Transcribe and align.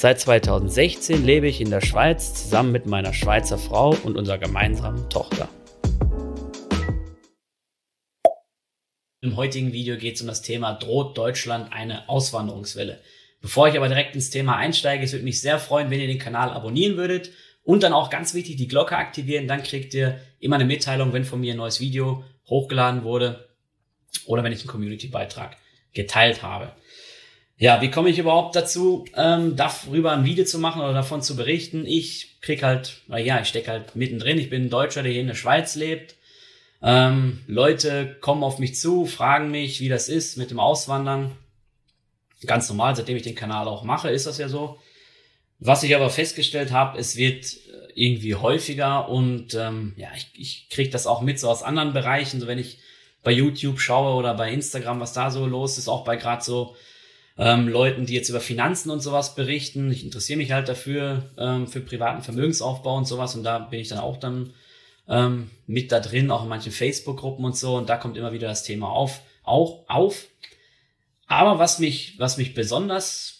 Seit 0.00 0.20
2016 0.20 1.26
lebe 1.26 1.48
ich 1.48 1.60
in 1.60 1.70
der 1.70 1.80
Schweiz 1.80 2.32
zusammen 2.32 2.70
mit 2.70 2.86
meiner 2.86 3.12
Schweizer 3.12 3.58
Frau 3.58 3.96
und 4.04 4.16
unserer 4.16 4.38
gemeinsamen 4.38 5.10
Tochter. 5.10 5.48
Im 9.20 9.34
heutigen 9.34 9.72
Video 9.72 9.96
geht 9.96 10.14
es 10.14 10.20
um 10.20 10.28
das 10.28 10.42
Thema, 10.42 10.74
droht 10.74 11.18
Deutschland 11.18 11.72
eine 11.72 12.08
Auswanderungswelle? 12.08 13.00
Bevor 13.40 13.66
ich 13.66 13.76
aber 13.76 13.88
direkt 13.88 14.14
ins 14.14 14.30
Thema 14.30 14.54
einsteige, 14.54 15.02
es 15.02 15.10
würde 15.10 15.24
mich 15.24 15.40
sehr 15.40 15.58
freuen, 15.58 15.90
wenn 15.90 15.98
ihr 15.98 16.06
den 16.06 16.20
Kanal 16.20 16.50
abonnieren 16.50 16.96
würdet 16.96 17.32
und 17.64 17.82
dann 17.82 17.92
auch 17.92 18.08
ganz 18.08 18.34
wichtig, 18.34 18.54
die 18.54 18.68
Glocke 18.68 18.96
aktivieren. 18.96 19.48
Dann 19.48 19.64
kriegt 19.64 19.94
ihr 19.94 20.20
immer 20.38 20.54
eine 20.54 20.64
Mitteilung, 20.64 21.12
wenn 21.12 21.24
von 21.24 21.40
mir 21.40 21.54
ein 21.54 21.56
neues 21.56 21.80
Video 21.80 22.22
hochgeladen 22.46 23.02
wurde 23.02 23.48
oder 24.26 24.44
wenn 24.44 24.52
ich 24.52 24.60
einen 24.60 24.68
Community-Beitrag 24.68 25.56
geteilt 25.92 26.44
habe. 26.44 26.72
Ja, 27.60 27.82
wie 27.82 27.90
komme 27.90 28.08
ich 28.08 28.20
überhaupt 28.20 28.54
dazu, 28.54 29.04
ähm, 29.16 29.56
darüber 29.56 30.12
ein 30.12 30.24
Video 30.24 30.44
zu 30.44 30.60
machen 30.60 30.80
oder 30.80 30.92
davon 30.92 31.22
zu 31.22 31.34
berichten? 31.34 31.84
Ich 31.86 32.40
krieg 32.40 32.62
halt, 32.62 33.02
na 33.08 33.18
ja, 33.18 33.40
ich 33.40 33.48
stecke 33.48 33.72
halt 33.72 33.96
mittendrin. 33.96 34.38
Ich 34.38 34.48
bin 34.48 34.66
ein 34.66 34.70
Deutscher, 34.70 35.02
der 35.02 35.10
hier 35.10 35.22
in 35.22 35.26
der 35.26 35.34
Schweiz 35.34 35.74
lebt. 35.74 36.14
Ähm, 36.80 37.40
Leute 37.48 38.16
kommen 38.20 38.44
auf 38.44 38.60
mich 38.60 38.76
zu, 38.76 39.06
fragen 39.06 39.50
mich, 39.50 39.80
wie 39.80 39.88
das 39.88 40.08
ist 40.08 40.36
mit 40.36 40.52
dem 40.52 40.60
Auswandern. 40.60 41.32
Ganz 42.46 42.68
normal, 42.68 42.94
seitdem 42.94 43.16
ich 43.16 43.24
den 43.24 43.34
Kanal 43.34 43.66
auch 43.66 43.82
mache, 43.82 44.10
ist 44.10 44.26
das 44.26 44.38
ja 44.38 44.48
so. 44.48 44.78
Was 45.58 45.82
ich 45.82 45.96
aber 45.96 46.10
festgestellt 46.10 46.70
habe, 46.70 46.96
es 46.96 47.16
wird 47.16 47.44
äh, 47.44 47.92
irgendwie 47.94 48.36
häufiger 48.36 49.08
und 49.08 49.54
ähm, 49.54 49.94
ja, 49.96 50.10
ich, 50.16 50.28
ich 50.36 50.68
kriege 50.70 50.90
das 50.90 51.08
auch 51.08 51.22
mit 51.22 51.40
so 51.40 51.50
aus 51.50 51.64
anderen 51.64 51.92
Bereichen, 51.92 52.40
so 52.40 52.46
wenn 52.46 52.60
ich 52.60 52.78
bei 53.24 53.32
YouTube 53.32 53.80
schaue 53.80 54.14
oder 54.14 54.34
bei 54.34 54.52
Instagram, 54.52 55.00
was 55.00 55.12
da 55.12 55.32
so 55.32 55.44
los 55.46 55.76
ist, 55.76 55.88
auch 55.88 56.04
bei 56.04 56.14
gerade 56.14 56.44
so 56.44 56.76
ähm, 57.38 57.68
Leuten, 57.68 58.04
die 58.04 58.14
jetzt 58.14 58.28
über 58.28 58.40
Finanzen 58.40 58.90
und 58.90 59.00
sowas 59.00 59.34
berichten. 59.34 59.90
Ich 59.90 60.04
interessiere 60.04 60.38
mich 60.38 60.52
halt 60.52 60.68
dafür, 60.68 61.30
ähm, 61.38 61.68
für 61.68 61.80
privaten 61.80 62.22
Vermögensaufbau 62.22 62.96
und 62.96 63.06
sowas 63.06 63.36
und 63.36 63.44
da 63.44 63.58
bin 63.60 63.80
ich 63.80 63.88
dann 63.88 63.98
auch 63.98 64.16
dann 64.16 64.52
ähm, 65.08 65.50
mit 65.66 65.92
da 65.92 66.00
drin, 66.00 66.30
auch 66.30 66.42
in 66.42 66.48
manchen 66.48 66.72
Facebook-Gruppen 66.72 67.44
und 67.44 67.56
so 67.56 67.76
und 67.76 67.88
da 67.88 67.96
kommt 67.96 68.16
immer 68.16 68.32
wieder 68.32 68.48
das 68.48 68.64
Thema 68.64 68.88
auf, 68.90 69.22
auch 69.44 69.84
auf. 69.88 70.26
Aber 71.26 71.58
was 71.58 71.78
mich, 71.78 72.18
was 72.18 72.38
mich 72.38 72.54
besonders 72.54 73.38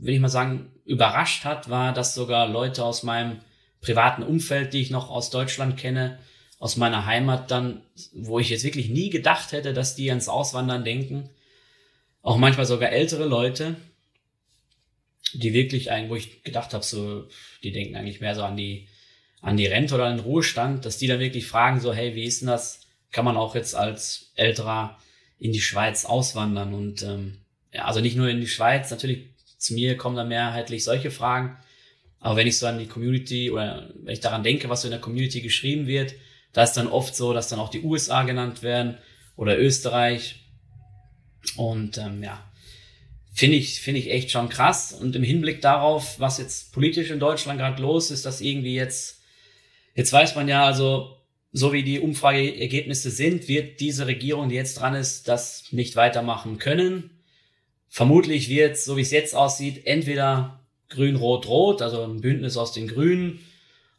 will 0.00 0.14
ich 0.14 0.20
mal 0.20 0.28
sagen, 0.28 0.72
überrascht 0.84 1.44
hat, 1.44 1.68
war, 1.68 1.92
dass 1.92 2.14
sogar 2.14 2.48
Leute 2.48 2.84
aus 2.84 3.02
meinem 3.02 3.40
privaten 3.80 4.22
Umfeld, 4.22 4.72
die 4.72 4.80
ich 4.80 4.90
noch 4.90 5.10
aus 5.10 5.30
Deutschland 5.30 5.76
kenne, 5.76 6.18
aus 6.58 6.76
meiner 6.76 7.06
Heimat 7.06 7.50
dann, 7.50 7.82
wo 8.12 8.38
ich 8.38 8.50
jetzt 8.50 8.64
wirklich 8.64 8.88
nie 8.88 9.10
gedacht 9.10 9.52
hätte, 9.52 9.72
dass 9.72 9.94
die 9.94 10.10
ans 10.10 10.28
Auswandern 10.28 10.84
denken, 10.84 11.30
auch 12.22 12.36
manchmal 12.36 12.66
sogar 12.66 12.90
ältere 12.90 13.24
Leute, 13.26 13.76
die 15.32 15.52
wirklich 15.52 15.90
eigentlich, 15.90 16.10
wo 16.10 16.16
ich 16.16 16.42
gedacht 16.42 16.74
habe, 16.74 16.84
so, 16.84 17.28
die 17.62 17.72
denken 17.72 17.96
eigentlich 17.96 18.20
mehr 18.20 18.34
so 18.34 18.42
an 18.42 18.56
die, 18.56 18.88
an 19.40 19.56
die 19.56 19.66
Rente 19.66 19.94
oder 19.94 20.06
an 20.06 20.16
den 20.16 20.24
Ruhestand, 20.24 20.84
dass 20.84 20.98
die 20.98 21.06
dann 21.06 21.20
wirklich 21.20 21.46
fragen, 21.46 21.80
so, 21.80 21.92
hey, 21.92 22.14
wie 22.14 22.24
ist 22.24 22.40
denn 22.40 22.48
das? 22.48 22.80
Kann 23.12 23.24
man 23.24 23.36
auch 23.36 23.54
jetzt 23.54 23.74
als 23.74 24.32
älterer 24.36 24.98
in 25.38 25.52
die 25.52 25.60
Schweiz 25.60 26.04
auswandern? 26.04 26.74
Und 26.74 27.02
ähm, 27.02 27.38
ja, 27.72 27.84
also 27.86 28.00
nicht 28.00 28.16
nur 28.16 28.28
in 28.28 28.40
die 28.40 28.48
Schweiz, 28.48 28.90
natürlich 28.90 29.30
zu 29.58 29.74
mir 29.74 29.96
kommen 29.96 30.16
dann 30.16 30.28
mehrheitlich 30.28 30.84
solche 30.84 31.10
Fragen. 31.10 31.56
Aber 32.18 32.36
wenn 32.36 32.46
ich 32.46 32.58
so 32.58 32.66
an 32.66 32.78
die 32.78 32.86
Community 32.86 33.50
oder 33.50 33.90
wenn 33.94 34.12
ich 34.12 34.20
daran 34.20 34.42
denke, 34.42 34.68
was 34.68 34.82
so 34.82 34.88
in 34.88 34.92
der 34.92 35.00
Community 35.00 35.40
geschrieben 35.40 35.86
wird, 35.86 36.14
da 36.52 36.62
ist 36.62 36.74
dann 36.74 36.88
oft 36.88 37.14
so, 37.14 37.32
dass 37.32 37.48
dann 37.48 37.60
auch 37.60 37.70
die 37.70 37.82
USA 37.82 38.22
genannt 38.24 38.62
werden 38.62 38.98
oder 39.36 39.58
Österreich. 39.58 40.39
Und 41.56 41.98
ähm, 41.98 42.22
ja, 42.22 42.42
finde 43.32 43.56
ich, 43.56 43.80
finde 43.80 44.00
ich 44.00 44.10
echt 44.10 44.30
schon 44.30 44.48
krass. 44.48 44.92
Und 44.92 45.16
im 45.16 45.22
Hinblick 45.22 45.60
darauf, 45.60 46.18
was 46.20 46.38
jetzt 46.38 46.72
politisch 46.72 47.10
in 47.10 47.20
Deutschland 47.20 47.58
gerade 47.58 47.80
los 47.82 48.10
ist, 48.10 48.26
dass 48.26 48.40
irgendwie 48.40 48.74
jetzt, 48.74 49.22
jetzt 49.94 50.12
weiß 50.12 50.34
man 50.34 50.48
ja, 50.48 50.64
also 50.64 51.16
so 51.52 51.72
wie 51.72 51.82
die 51.82 52.00
Umfrageergebnisse 52.00 53.10
sind, 53.10 53.48
wird 53.48 53.80
diese 53.80 54.06
Regierung, 54.06 54.48
die 54.48 54.54
jetzt 54.54 54.80
dran 54.80 54.94
ist, 54.94 55.26
das 55.26 55.72
nicht 55.72 55.96
weitermachen 55.96 56.58
können. 56.58 57.10
Vermutlich 57.88 58.48
wird, 58.48 58.76
so 58.76 58.96
wie 58.96 59.00
es 59.00 59.10
jetzt 59.10 59.34
aussieht, 59.34 59.86
entweder 59.86 60.60
Grün-Rot-Rot, 60.90 61.82
also 61.82 62.04
ein 62.04 62.20
Bündnis 62.20 62.56
aus 62.56 62.72
den 62.72 62.86
Grünen, 62.86 63.40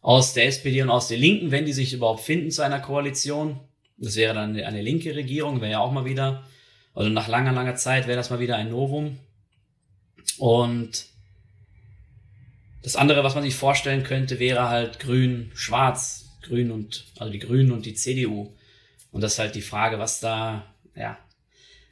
aus 0.02 0.34
der 0.34 0.46
SPD 0.46 0.82
und 0.82 0.90
aus 0.90 1.10
der 1.10 1.18
Linken, 1.18 1.52
wenn 1.52 1.66
die 1.66 1.74
sich 1.74 1.94
überhaupt 1.94 2.22
finden 2.22 2.52
zu 2.52 2.62
einer 2.64 2.80
Koalition. 2.80 3.60
Das 3.98 4.16
wäre 4.16 4.34
dann 4.34 4.56
eine 4.56 4.82
linke 4.82 5.16
Regierung, 5.16 5.62
wäre 5.62 5.74
ja 5.74 5.80
auch 5.80 5.92
mal 5.92 6.06
wieder, 6.06 6.46
also 6.94 7.10
nach 7.10 7.28
langer, 7.28 7.52
langer 7.52 7.76
Zeit 7.76 8.08
wäre 8.08 8.18
das 8.18 8.30
mal 8.30 8.40
wieder 8.40 8.56
ein 8.58 8.70
Novum. 8.70 9.20
Und 10.38 11.06
das 12.84 12.96
andere, 12.96 13.24
was 13.24 13.36
man 13.36 13.44
sich 13.44 13.56
vorstellen 13.56 14.04
könnte, 14.04 14.40
wäre 14.40 14.70
halt 14.70 15.00
Grün, 15.00 15.52
Schwarz, 15.54 16.38
Grün 16.42 16.72
und, 16.72 17.06
also 17.20 17.32
die 17.32 17.40
Grünen 17.40 17.72
und 17.72 17.86
die 17.86 17.94
CDU. 17.94 18.54
Und 19.12 19.22
das 19.22 19.34
ist 19.34 19.40
halt 19.40 19.56
die 19.56 19.62
Frage, 19.62 20.00
was 20.00 20.20
da, 20.20 20.66
ja, 20.96 21.18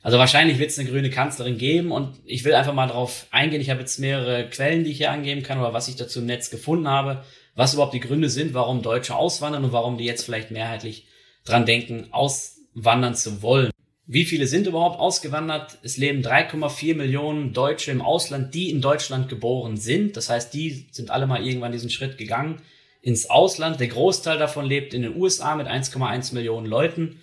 also 0.02 0.18
wahrscheinlich 0.18 0.60
wird 0.60 0.72
es 0.72 0.80
eine 0.80 0.90
grüne 0.90 1.10
Kanzlerin 1.10 1.58
geben 1.58 1.92
und 1.92 2.18
ich 2.26 2.46
will 2.46 2.56
einfach 2.56 2.74
mal 2.74 2.88
drauf 2.88 3.28
eingehen. 3.32 3.62
Ich 3.62 3.70
habe 3.70 3.82
jetzt 3.82 4.00
mehrere 4.00 4.50
Quellen, 4.50 4.86
die 4.86 4.92
ich 4.92 4.98
hier 4.98 5.12
angeben 5.12 5.44
kann 5.44 5.60
oder 5.60 5.74
was 5.74 5.90
ich 5.90 5.98
dazu 5.98 6.20
im 6.20 6.26
Netz 6.26 6.50
gefunden 6.50 6.88
habe, 6.88 7.26
was 7.56 7.74
überhaupt 7.74 7.94
die 7.94 8.00
Gründe 8.00 8.30
sind, 8.30 8.54
warum 8.54 8.82
Deutsche 8.82 9.16
auswandern 9.16 9.66
und 9.66 9.74
warum 9.74 9.98
die 9.98 10.06
jetzt 10.06 10.24
vielleicht 10.24 10.52
mehrheitlich 10.52 11.08
dran 11.44 11.66
denken, 11.66 12.08
auswandern 12.12 13.16
zu 13.16 13.42
wollen. 13.42 13.72
Wie 14.12 14.26
viele 14.26 14.48
sind 14.48 14.66
überhaupt 14.66 15.00
ausgewandert? 15.00 15.78
Es 15.84 15.98
leben 15.98 16.24
3,4 16.24 16.96
Millionen 16.96 17.54
Deutsche 17.54 17.92
im 17.92 18.02
Ausland, 18.02 18.56
die 18.56 18.72
in 18.72 18.82
Deutschland 18.82 19.30
geboren 19.30 19.78
sind. 19.78 20.18
Das 20.18 20.32
heißt, 20.32 20.52
die 20.52 20.88
sind 20.90 21.12
alle 21.12 21.28
mal 21.28 21.46
irgendwann 21.46 21.72
diesen 21.72 21.92
Schritt 21.92 22.18
gegangen 22.18 22.60
ins 23.04 23.30
Ausland. 23.30 23.80
Der 23.80 23.88
Großteil 23.88 24.40
davon 24.40 24.66
lebt 24.66 24.96
in 24.96 25.04
den 25.04 25.16
USA 25.16 25.56
mit 25.56 25.68
1,1 25.68 26.34
Millionen 26.34 26.66
Leuten. 26.66 27.22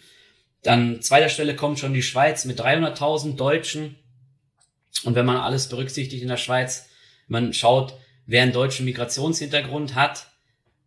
Dann 0.63 1.03
zweiter 1.03 1.29
Stelle 1.29 1.57
kommt 1.57 1.81
schon 1.81 1.93
die 1.93 2.05
Schweiz 2.05 2.45
mit 2.45 2.61
300.000 2.61 3.35
Deutschen. 3.35 3.97
Und 5.03 5.17
wenn 5.17 5.27
man 5.27 5.39
alles 5.39 5.69
berücksichtigt 5.69 6.23
in 6.23 6.29
der 6.29 6.37
Schweiz, 6.37 6.89
man 7.27 7.53
schaut, 7.53 7.95
wer 8.27 8.45
einen 8.45 8.53
deutschen 8.53 8.85
Migrationshintergrund 8.85 9.97
hat, 9.97 10.29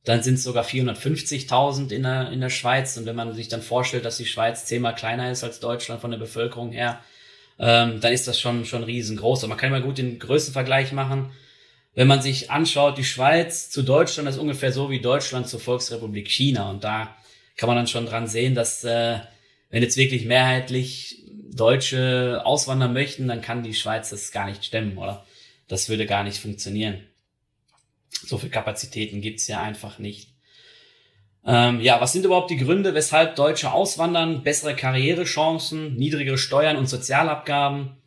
dann 0.06 0.24
sind 0.24 0.36
es 0.36 0.44
sogar 0.44 0.66
450.000 0.66 1.92
in 1.92 2.04
der, 2.04 2.32
in 2.32 2.42
der 2.42 2.50
Schweiz. 2.50 2.98
Und 2.98 3.06
wenn 3.06 3.16
man 3.16 3.34
sich 3.34 3.48
dann 3.48 3.62
vorstellt, 3.62 4.06
dass 4.06 4.18
die 4.18 4.26
Schweiz 4.26 4.66
zehnmal 4.66 4.96
kleiner 4.96 5.32
ist 5.32 5.44
als 5.44 5.60
Deutschland 5.60 6.02
von 6.02 6.12
der 6.12 6.18
Bevölkerung 6.18 6.72
her, 6.72 7.02
ähm, 7.60 8.00
dann 8.00 8.14
ist 8.14 8.28
das 8.28 8.40
schon, 8.40 8.66
schon 8.66 8.84
riesengroß. 8.84 9.44
Und 9.44 9.50
man 9.50 9.58
kann 9.58 9.72
mal 9.72 9.82
gut 9.82 9.98
den 9.98 10.18
Größenvergleich 10.20 10.94
machen. 10.94 11.32
Wenn 11.94 12.08
man 12.08 12.22
sich 12.22 12.50
anschaut, 12.50 12.98
die 12.98 13.04
Schweiz 13.04 13.70
zu 13.70 13.82
Deutschland 13.82 14.30
ist 14.30 14.38
ungefähr 14.38 14.72
so 14.72 14.90
wie 14.90 15.02
Deutschland 15.02 15.48
zur 15.48 15.60
Volksrepublik 15.60 16.30
China. 16.30 16.70
Und 16.70 16.84
da 16.84 17.16
kann 17.58 17.68
man 17.68 17.76
dann 17.76 17.88
schon 17.88 18.06
dran 18.06 18.28
sehen, 18.28 18.56
dass 18.56 18.84
äh, 18.86 19.20
wenn 19.70 19.84
jetzt 19.84 19.98
wirklich 19.98 20.26
mehrheitlich 20.26 21.26
Deutsche 21.52 22.42
auswandern 22.46 22.94
möchten, 22.94 23.28
dann 23.28 23.42
kann 23.42 23.64
die 23.64 23.74
Schweiz 23.74 24.12
das 24.12 24.31
gar 24.31 24.48
nicht 24.48 24.64
stemmen, 24.64 24.98
oder? 24.98 25.26
Das 25.68 25.90
würde 25.90 26.06
gar 26.06 26.24
nicht 26.24 26.40
funktionieren. 26.40 27.09
So 28.09 28.38
viel 28.38 28.50
Kapazitäten 28.50 29.22
gibt's 29.22 29.47
ja 29.47 29.62
einfach 29.62 30.00
nicht. 30.00 30.30
Ähm, 31.45 31.80
ja, 31.81 32.01
was 32.01 32.13
sind 32.13 32.25
überhaupt 32.25 32.51
die 32.51 32.57
Gründe, 32.57 32.94
weshalb 32.94 33.36
Deutsche 33.36 33.72
auswandern? 33.72 34.44
Bessere 34.44 34.75
Karrierechancen, 34.75 35.95
niedrigere 35.95 36.38
Steuern 36.38 36.78
und 36.78 36.88
Sozialabgaben. 36.88 37.98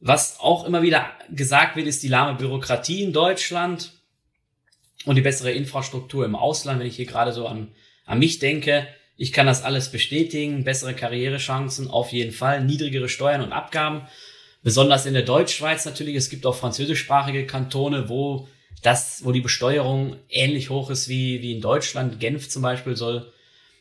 Was 0.00 0.40
auch 0.40 0.64
immer 0.64 0.82
wieder 0.82 1.10
gesagt 1.30 1.76
wird, 1.76 1.86
ist 1.86 2.02
die 2.02 2.08
lahme 2.08 2.38
Bürokratie 2.38 3.02
in 3.02 3.12
Deutschland 3.12 3.92
und 5.04 5.16
die 5.16 5.22
bessere 5.22 5.52
Infrastruktur 5.52 6.24
im 6.24 6.34
Ausland. 6.34 6.80
Wenn 6.80 6.86
ich 6.86 6.96
hier 6.96 7.06
gerade 7.06 7.32
so 7.32 7.46
an, 7.46 7.72
an 8.04 8.18
mich 8.18 8.38
denke, 8.38 8.86
ich 9.16 9.32
kann 9.32 9.46
das 9.46 9.62
alles 9.62 9.90
bestätigen. 9.90 10.64
Bessere 10.64 10.94
Karrierechancen 10.94 11.88
auf 11.88 12.12
jeden 12.12 12.32
Fall. 12.32 12.64
Niedrigere 12.64 13.08
Steuern 13.08 13.42
und 13.42 13.52
Abgaben. 13.52 14.02
Besonders 14.62 15.06
in 15.06 15.14
der 15.14 15.22
Deutschschweiz 15.22 15.84
natürlich. 15.84 16.16
Es 16.16 16.28
gibt 16.28 16.44
auch 16.44 16.56
französischsprachige 16.56 17.46
Kantone, 17.46 18.08
wo 18.08 18.48
das, 18.82 19.24
wo 19.24 19.32
die 19.32 19.40
Besteuerung 19.40 20.16
ähnlich 20.28 20.70
hoch 20.70 20.90
ist 20.90 21.08
wie, 21.08 21.42
wie 21.42 21.52
in 21.52 21.60
Deutschland. 21.60 22.20
Genf 22.20 22.48
zum 22.48 22.62
Beispiel 22.62 22.96
soll, 22.96 23.32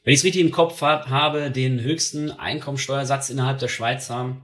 wenn 0.03 0.13
ich 0.13 0.19
es 0.19 0.25
richtig 0.25 0.41
im 0.41 0.51
Kopf 0.51 0.81
hab, 0.81 1.09
habe, 1.09 1.51
den 1.51 1.81
höchsten 1.81 2.31
Einkommensteuersatz 2.31 3.29
innerhalb 3.29 3.59
der 3.59 3.67
Schweiz 3.67 4.09
haben. 4.09 4.43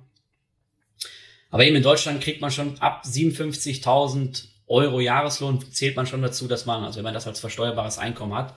Aber 1.50 1.66
eben 1.66 1.76
in 1.76 1.84
Deutschland 1.84 2.22
kriegt 2.22 2.42
man 2.42 2.52
schon 2.52 2.80
ab 2.80 3.04
57.000 3.06 4.46
Euro 4.68 5.02
Jahreslohn 5.02 5.62
zählt 5.72 5.98
man 5.98 6.08
schon 6.08 6.22
dazu, 6.22 6.48
dass 6.48 6.66
man, 6.66 6.86
also 6.86 6.98
wenn 6.98 7.04
man 7.04 7.14
das 7.14 7.28
als 7.28 7.42
versteuerbares 7.42 7.98
Einkommen 7.98 8.34
hat, 8.34 8.56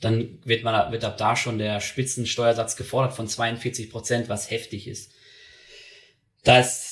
dann 0.00 0.38
wird 0.44 0.64
man, 0.64 0.90
wird 0.92 1.04
ab 1.04 1.18
da 1.18 1.36
schon 1.36 1.58
der 1.58 1.80
Spitzensteuersatz 1.80 2.76
gefordert 2.76 3.12
von 3.12 3.28
42 3.28 3.90
Prozent, 3.90 4.28
was 4.30 4.50
heftig 4.50 4.88
ist. 4.88 5.12
Das, 6.42 6.91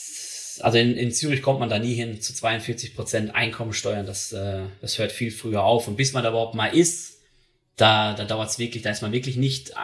also 0.61 0.79
in, 0.79 0.97
in 0.97 1.13
Zürich 1.13 1.43
kommt 1.43 1.61
man 1.61 1.69
da 1.69 1.79
nie 1.79 1.95
hin 1.95 2.21
zu 2.21 2.35
42 2.35 2.95
Prozent 2.95 3.35
Einkommensteuern. 3.35 4.07
Das, 4.07 4.33
äh, 4.33 4.63
das 4.81 4.99
hört 4.99 5.13
viel 5.13 5.31
früher 5.31 5.63
auf. 5.63 5.89
Und 5.89 5.97
bis 5.97 6.13
man 6.13 6.23
da 6.23 6.31
überhaupt 6.31 6.55
mal 6.55 6.75
ist, 6.75 7.19
da, 7.77 8.15
da 8.15 8.25
dauert 8.25 8.51
es 8.51 8.59
wirklich, 8.59 8.83
da 8.83 8.91
ist 8.91 9.03
man 9.03 9.13
wirklich 9.13 9.37
nicht 9.37 9.71
äh, 9.71 9.75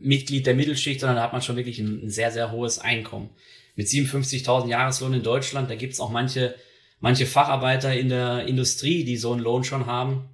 Mitglied 0.00 0.46
der 0.46 0.54
Mittelschicht, 0.54 1.00
sondern 1.00 1.16
da 1.16 1.22
hat 1.22 1.32
man 1.32 1.42
schon 1.42 1.56
wirklich 1.56 1.78
ein, 1.78 2.06
ein 2.06 2.10
sehr, 2.10 2.30
sehr 2.30 2.50
hohes 2.52 2.78
Einkommen. 2.78 3.30
Mit 3.76 3.86
57.000 3.86 4.68
Jahreslohn 4.68 5.14
in 5.14 5.22
Deutschland, 5.22 5.70
da 5.70 5.74
gibt's 5.74 6.00
auch 6.00 6.10
manche, 6.10 6.54
manche 7.00 7.26
Facharbeiter 7.26 7.94
in 7.94 8.08
der 8.08 8.46
Industrie, 8.46 9.04
die 9.04 9.16
so 9.16 9.32
einen 9.32 9.42
Lohn 9.42 9.64
schon 9.64 9.86
haben. 9.86 10.28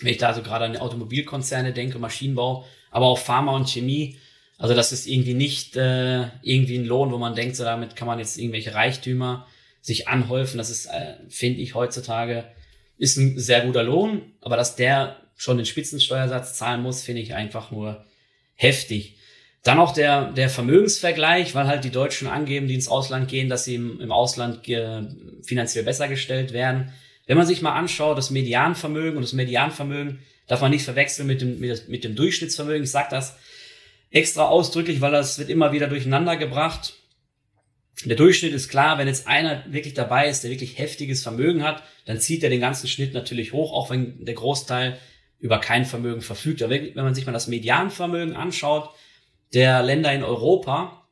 Wenn 0.00 0.12
ich 0.12 0.18
da 0.18 0.28
also 0.28 0.42
gerade 0.42 0.64
an 0.64 0.76
Automobilkonzerne 0.76 1.72
denke, 1.72 1.98
Maschinenbau, 1.98 2.64
aber 2.90 3.06
auch 3.06 3.18
Pharma 3.18 3.54
und 3.54 3.68
Chemie, 3.68 4.18
also 4.58 4.74
das 4.74 4.92
ist 4.92 5.06
irgendwie 5.06 5.34
nicht 5.34 5.76
äh, 5.76 6.26
irgendwie 6.42 6.78
ein 6.78 6.84
Lohn, 6.84 7.12
wo 7.12 7.18
man 7.18 7.36
denkt, 7.36 7.54
so 7.56 7.64
damit 7.64 7.94
kann 7.94 8.08
man 8.08 8.18
jetzt 8.18 8.36
irgendwelche 8.36 8.74
Reichtümer 8.74 9.46
sich 9.80 10.08
anhäufen. 10.08 10.58
Das 10.58 10.68
ist, 10.68 10.86
äh, 10.86 11.14
finde 11.28 11.60
ich, 11.60 11.74
heutzutage 11.74 12.44
ist 12.98 13.16
ein 13.16 13.38
sehr 13.38 13.60
guter 13.60 13.84
Lohn, 13.84 14.22
aber 14.40 14.56
dass 14.56 14.74
der 14.74 15.16
schon 15.36 15.56
den 15.56 15.66
Spitzensteuersatz 15.66 16.54
zahlen 16.54 16.82
muss, 16.82 17.02
finde 17.02 17.22
ich 17.22 17.34
einfach 17.34 17.70
nur 17.70 18.04
heftig. 18.56 19.16
Dann 19.62 19.78
auch 19.78 19.92
der, 19.92 20.32
der 20.32 20.48
Vermögensvergleich, 20.48 21.54
weil 21.54 21.68
halt 21.68 21.84
die 21.84 21.90
Deutschen 21.90 22.26
angeben, 22.26 22.66
die 22.66 22.74
ins 22.74 22.88
Ausland 22.88 23.28
gehen, 23.28 23.48
dass 23.48 23.64
sie 23.64 23.76
im, 23.76 24.00
im 24.00 24.10
Ausland 24.10 24.68
äh, 24.68 25.02
finanziell 25.44 25.84
besser 25.84 26.08
gestellt 26.08 26.52
werden. 26.52 26.92
Wenn 27.26 27.36
man 27.36 27.46
sich 27.46 27.62
mal 27.62 27.74
anschaut, 27.74 28.18
das 28.18 28.30
Medianvermögen 28.30 29.16
und 29.16 29.22
das 29.22 29.34
Medianvermögen 29.34 30.18
darf 30.48 30.60
man 30.62 30.72
nicht 30.72 30.84
verwechseln 30.84 31.28
mit 31.28 31.42
dem, 31.42 31.60
mit, 31.60 31.88
mit 31.88 32.02
dem 32.02 32.16
Durchschnittsvermögen. 32.16 32.82
Ich 32.82 32.90
sage 32.90 33.08
das 33.10 33.36
extra 34.10 34.46
ausdrücklich, 34.46 35.00
weil 35.00 35.12
das 35.12 35.38
wird 35.38 35.50
immer 35.50 35.72
wieder 35.72 35.86
durcheinander 35.86 36.36
gebracht. 36.36 36.94
Der 38.04 38.16
Durchschnitt 38.16 38.52
ist 38.52 38.68
klar, 38.68 38.96
wenn 38.98 39.08
jetzt 39.08 39.26
einer 39.26 39.64
wirklich 39.68 39.94
dabei 39.94 40.28
ist, 40.28 40.44
der 40.44 40.50
wirklich 40.50 40.78
heftiges 40.78 41.22
Vermögen 41.22 41.64
hat, 41.64 41.82
dann 42.06 42.20
zieht 42.20 42.44
er 42.44 42.50
den 42.50 42.60
ganzen 42.60 42.86
Schnitt 42.86 43.12
natürlich 43.12 43.52
hoch, 43.52 43.72
auch 43.72 43.90
wenn 43.90 44.24
der 44.24 44.34
Großteil 44.34 44.98
über 45.40 45.58
kein 45.58 45.84
Vermögen 45.84 46.20
verfügt. 46.20 46.62
Aber 46.62 46.72
wenn 46.72 46.94
man 46.94 47.14
sich 47.14 47.26
mal 47.26 47.32
das 47.32 47.48
Medianvermögen 47.48 48.34
anschaut 48.34 48.90
der 49.52 49.82
Länder 49.82 50.12
in 50.12 50.22
Europa, 50.22 51.08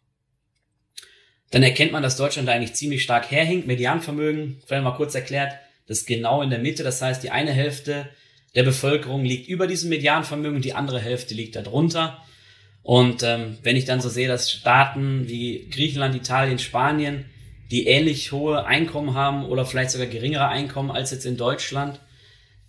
dann 1.51 1.63
erkennt 1.63 1.93
man, 1.93 2.03
dass 2.03 2.17
Deutschland 2.17 2.49
da 2.49 2.53
eigentlich 2.53 2.75
ziemlich 2.75 3.03
stark 3.03 3.31
herhinkt. 3.31 3.67
Medianvermögen, 3.67 4.63
vielleicht 4.67 4.85
mal 4.85 4.97
kurz 4.97 5.15
erklärt, 5.15 5.55
das 5.87 5.99
ist 5.99 6.07
genau 6.07 6.43
in 6.43 6.51
der 6.51 6.59
Mitte. 6.59 6.83
Das 6.83 7.01
heißt, 7.01 7.23
die 7.23 7.31
eine 7.31 7.53
Hälfte 7.53 8.09
der 8.55 8.65
Bevölkerung 8.65 9.25
liegt 9.25 9.49
über 9.49 9.67
diesem 9.67 9.91
Medianvermögen, 9.91 10.61
die 10.61 10.75
andere 10.75 11.01
Hälfte 11.01 11.35
liegt 11.35 11.57
darunter. 11.57 12.23
Und 12.87 13.25
ähm, 13.25 13.59
wenn 13.65 13.75
ich 13.75 13.85
dann 13.85 14.01
so 14.01 14.09
sehe, 14.09 14.29
dass 14.29 14.49
Staaten 14.49 15.29
wie 15.29 15.69
Griechenland, 15.71 16.15
Italien, 16.15 16.61
Spanien, 16.61 17.25
die 17.73 17.89
ähnlich 17.89 18.31
hohe 18.31 18.65
Einkommen 18.65 19.15
haben 19.15 19.45
oder 19.45 19.67
vielleicht 19.67 19.91
sogar 19.91 20.07
geringere 20.07 20.47
Einkommen 20.47 20.93
als 20.93 21.11
jetzt 21.11 21.27
in 21.27 21.37
Deutschland, 21.37 21.99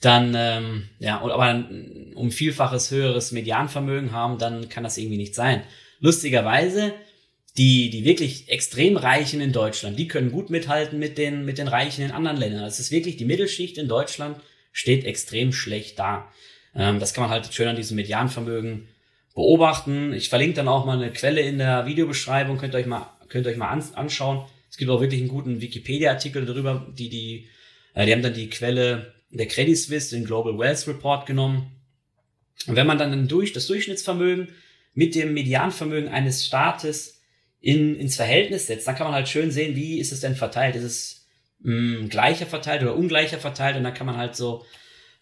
dann 0.02 0.34
ähm, 0.36 0.90
ja, 0.98 1.22
aber 1.22 1.44
ein, 1.44 2.14
um 2.16 2.31
vielfaches 2.31 2.90
höheres 2.90 3.31
Medianvermögen 3.31 4.12
haben, 4.12 4.40
dann 4.40 4.69
kann 4.69 4.84
das 4.84 4.98
irgendwie 4.98 5.18
nicht 5.18 5.36
sein. 5.36 5.62
Lustigerweise, 6.00 6.96
die, 7.56 7.92
die 7.92 8.04
wirklich 8.04 8.50
extrem 8.50 8.98
Reichen 8.98 9.40
in 9.40 9.54
Deutschland, 9.54 10.00
die 10.00 10.08
können 10.08 10.31
gut 10.31 10.50
mithalten 10.50 10.98
mit 10.98 11.19
den, 11.19 11.46
mit 11.46 11.60
den 11.60 11.68
Reichen 11.68 12.04
in 12.04 12.10
anderen 12.10 12.38
Ländern. 12.38 12.64
Es 12.64 12.80
ist 12.80 12.90
wirklich, 12.90 13.18
die 13.18 13.25
Mittelschicht 13.25 13.78
in 13.78 13.88
Deutschland 13.88 14.40
steht 14.72 15.06
extrem 15.06 15.54
schlecht 15.54 16.00
da. 16.00 16.31
Ähm, 16.74 17.00
das 17.00 17.14
kann 17.14 17.25
man 17.25 17.30
halt 17.30 17.54
schön 17.54 17.68
an 17.68 17.75
diesem 17.75 17.98
Medianvermögen 17.98 18.88
beobachten. 19.38 20.13
Ich 20.13 20.30
verlinke 20.30 20.56
dann 20.56 20.68
auch 20.68 20.84
mal 20.84 20.98
eine 20.98 21.13
Quelle 21.13 21.42
in 21.42 21.60
der 21.60 21.86
Videobeschreibung, 21.86 22.57
könnt 22.57 22.74
ihr 22.74 22.80
euch 22.80 22.88
mal, 22.88 23.07
könnt 23.30 23.45
ihr 23.45 23.51
euch 23.51 23.57
mal 23.57 23.69
anschauen. 23.69 24.44
Es 24.68 24.78
gibt 24.78 24.89
auch 24.89 25.00
wirklich 25.00 25.22
einen 25.22 25.30
guten 25.30 25.62
Wikipedia-Artikel 25.62 26.44
darüber, 26.48 26.88
die, 26.92 27.07
die, 27.07 27.48
äh, 27.94 28.07
die 28.07 28.13
haben 28.13 28.24
dann 28.24 28.34
die 28.34 28.50
Quelle 28.50 29.13
der 29.30 29.45
Credit 29.48 29.78
Suisse, 29.78 30.16
den 30.16 30.25
Global 30.25 30.57
Wealth 30.57 30.88
Report 30.88 31.28
genommen. 31.28 31.72
Und 32.66 32.75
wenn 32.75 32.88
man 32.88 32.98
dann 32.98 33.28
durch 33.28 33.54
das 33.54 33.68
Durchschnittsvermögen 33.68 34.50
mit 34.95 35.13
dem 35.13 35.36
Medianvermögen 35.36 36.10
eines 36.10 36.44
Staates 36.44 37.22
in, 37.62 37.95
ins 37.95 38.16
Verhältnis 38.16 38.66
setzt, 38.66 38.88
dann 38.88 38.95
kann 38.95 39.06
man 39.06 39.13
halt 39.13 39.30
schön 39.30 39.51
sehen, 39.51 39.75
wie 39.75 40.00
ist 40.00 40.12
es 40.12 40.22
denn 40.22 40.36
verteilt. 40.36 40.75
Ist 40.75 40.83
es 40.83 41.28
mh, 41.60 42.00
hm, 42.00 42.10
gleicher 42.10 42.48
verteilt 42.48 42.81
oder 42.81 42.95
ungleicher 42.95 43.38
verteilt? 43.38 43.78
Und 43.78 43.83
dann 43.83 43.94
kann 43.94 44.07
man 44.07 44.18
halt 44.18 44.36
so 44.36 44.66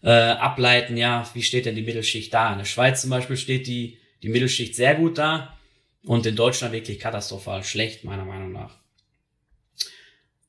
äh, 0.02 0.08
ableiten, 0.08 0.96
ja, 0.96 1.28
wie 1.34 1.42
steht 1.42 1.66
denn 1.66 1.76
die 1.76 1.82
Mittelschicht 1.82 2.32
da? 2.32 2.52
In 2.52 2.60
der 2.60 2.64
Schweiz 2.64 3.02
zum 3.02 3.10
Beispiel 3.10 3.36
steht 3.36 3.66
die 3.66 3.98
die 4.22 4.28
Mittelschicht 4.28 4.74
sehr 4.74 4.94
gut 4.94 5.18
da 5.18 5.56
und 6.04 6.26
in 6.26 6.36
Deutschland 6.36 6.72
wirklich 6.72 6.98
katastrophal 6.98 7.64
schlecht, 7.64 8.04
meiner 8.04 8.24
Meinung 8.24 8.52
nach. 8.52 8.78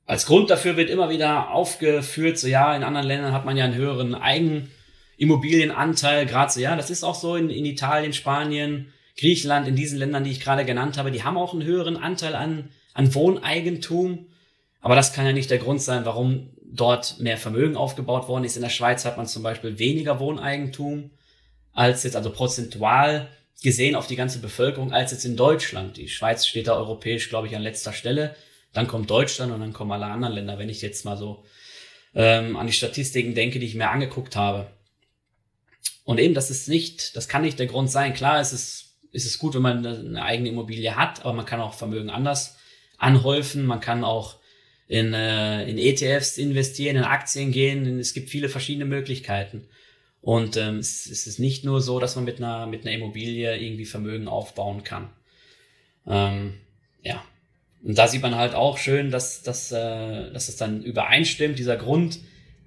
Als 0.06 0.26
Grund 0.26 0.50
dafür 0.50 0.78
wird 0.78 0.90
immer 0.90 1.10
wieder 1.10 1.52
aufgeführt, 1.52 2.40
so 2.40 2.48
ja, 2.48 2.74
in 2.76 2.84
anderen 2.84 3.08
Ländern 3.08 3.34
hat 3.34 3.44
man 3.44 3.58
ja 3.58 3.66
einen 3.66 3.76
höheren 3.76 4.16
Eigenimmobilienanteil, 4.16 6.26
gerade 6.26 6.52
so, 6.52 6.62
ja, 6.62 6.78
das 6.78 6.90
ist 6.90 7.04
auch 7.04 7.16
so 7.16 7.36
in, 7.36 7.50
in 7.50 7.66
Italien, 7.66 8.14
Spanien, 8.14 8.94
Griechenland, 9.18 9.68
in 9.68 9.76
diesen 9.76 9.98
Ländern, 9.98 10.24
die 10.24 10.32
ich 10.32 10.40
gerade 10.40 10.64
genannt 10.64 10.98
habe, 10.98 11.12
die 11.12 11.24
haben 11.24 11.38
auch 11.38 11.54
einen 11.54 11.66
höheren 11.66 11.98
Anteil 11.98 12.36
an, 12.36 12.70
an 12.94 13.14
Wohneigentum. 13.14 14.28
Aber 14.80 14.96
das 14.96 15.12
kann 15.12 15.26
ja 15.26 15.34
nicht 15.34 15.50
der 15.50 15.58
Grund 15.58 15.82
sein, 15.82 16.06
warum 16.06 16.52
dort 16.64 17.20
mehr 17.20 17.38
Vermögen 17.38 17.76
aufgebaut 17.76 18.28
worden 18.28 18.44
ist. 18.44 18.56
In 18.56 18.62
der 18.62 18.70
Schweiz 18.70 19.06
hat 19.06 19.18
man 19.18 19.26
zum 19.26 19.44
Beispiel 19.44 19.80
weniger 19.80 20.20
Wohneigentum 20.20 21.12
als 21.74 22.04
jetzt, 22.04 22.16
also 22.16 22.32
prozentual 22.32 23.28
gesehen 23.64 23.96
auf 23.96 24.08
die 24.08 24.16
ganze 24.16 24.40
Bevölkerung 24.40 24.94
als 24.94 25.12
jetzt 25.12 25.26
in 25.26 25.36
Deutschland. 25.36 25.98
Die 25.98 26.10
Schweiz 26.10 26.46
steht 26.46 26.68
da 26.68 26.76
europäisch, 26.76 27.30
glaube 27.30 27.48
ich, 27.48 27.56
an 27.56 27.62
letzter 27.62 27.94
Stelle. 27.94 28.36
Dann 28.74 28.88
kommt 28.88 29.10
Deutschland 29.10 29.52
und 29.52 29.60
dann 29.60 29.74
kommen 29.74 29.92
alle 29.92 30.06
anderen 30.06 30.36
Länder, 30.36 30.60
wenn 30.60 30.70
ich 30.70 30.82
jetzt 30.82 31.06
mal 31.06 31.18
so 31.18 31.44
ähm, 32.14 32.56
an 32.56 32.68
die 32.68 32.74
Statistiken 32.74 33.34
denke, 33.34 33.60
die 33.60 33.66
ich 33.66 33.76
mir 33.76 33.90
angeguckt 33.90 34.36
habe. 34.36 34.68
Und 36.04 36.20
eben, 36.20 36.34
das 36.34 36.52
ist 36.52 36.70
nicht, 36.70 37.16
das 37.16 37.28
kann 37.28 37.42
nicht 37.42 37.60
der 37.60 37.68
Grund 37.68 37.90
sein. 37.90 38.14
Klar, 38.14 38.40
es 38.40 38.54
ist, 38.54 38.98
ist 39.12 39.26
es 39.26 39.40
gut, 39.40 39.56
wenn 39.56 39.62
man 39.62 39.86
eine 39.86 40.24
eigene 40.24 40.50
Immobilie 40.50 40.96
hat, 40.96 41.26
aber 41.26 41.34
man 41.34 41.46
kann 41.46 41.60
auch 41.60 41.74
Vermögen 41.74 42.10
anders 42.10 42.58
anhäufen. 42.98 43.66
Man 43.66 43.82
kann 43.82 44.04
auch 44.04 44.38
in, 44.88 45.14
äh, 45.14 45.70
in 45.70 45.78
ETFs 45.78 46.38
investieren, 46.38 46.96
in 46.96 47.04
Aktien 47.04 47.52
gehen. 47.52 48.00
Es 48.00 48.14
gibt 48.14 48.30
viele 48.30 48.50
verschiedene 48.50 48.86
Möglichkeiten. 48.86 49.68
Und 50.28 50.58
ähm, 50.58 50.80
es, 50.80 51.06
es 51.10 51.26
ist 51.26 51.40
nicht 51.40 51.64
nur 51.64 51.80
so, 51.80 52.02
dass 52.02 52.18
man 52.18 52.26
mit 52.26 52.40
einer, 52.40 52.68
mit 52.68 52.82
einer 52.82 52.94
Immobilie 52.94 53.56
irgendwie 53.56 53.86
Vermögen 53.86 54.28
aufbauen 54.28 54.84
kann. 54.84 55.08
Ähm, 56.06 56.56
ja. 57.02 57.24
Und 57.82 57.98
da 57.98 58.10
sieht 58.10 58.24
man 58.24 58.36
halt 58.36 58.54
auch 58.54 58.78
schön, 58.78 59.10
dass, 59.10 59.42
dass, 59.42 59.72
äh, 59.72 60.30
dass 60.34 60.50
es 60.50 60.58
dann 60.58 60.84
übereinstimmt, 60.84 61.58
dieser 61.58 61.78
Grund, 61.78 62.20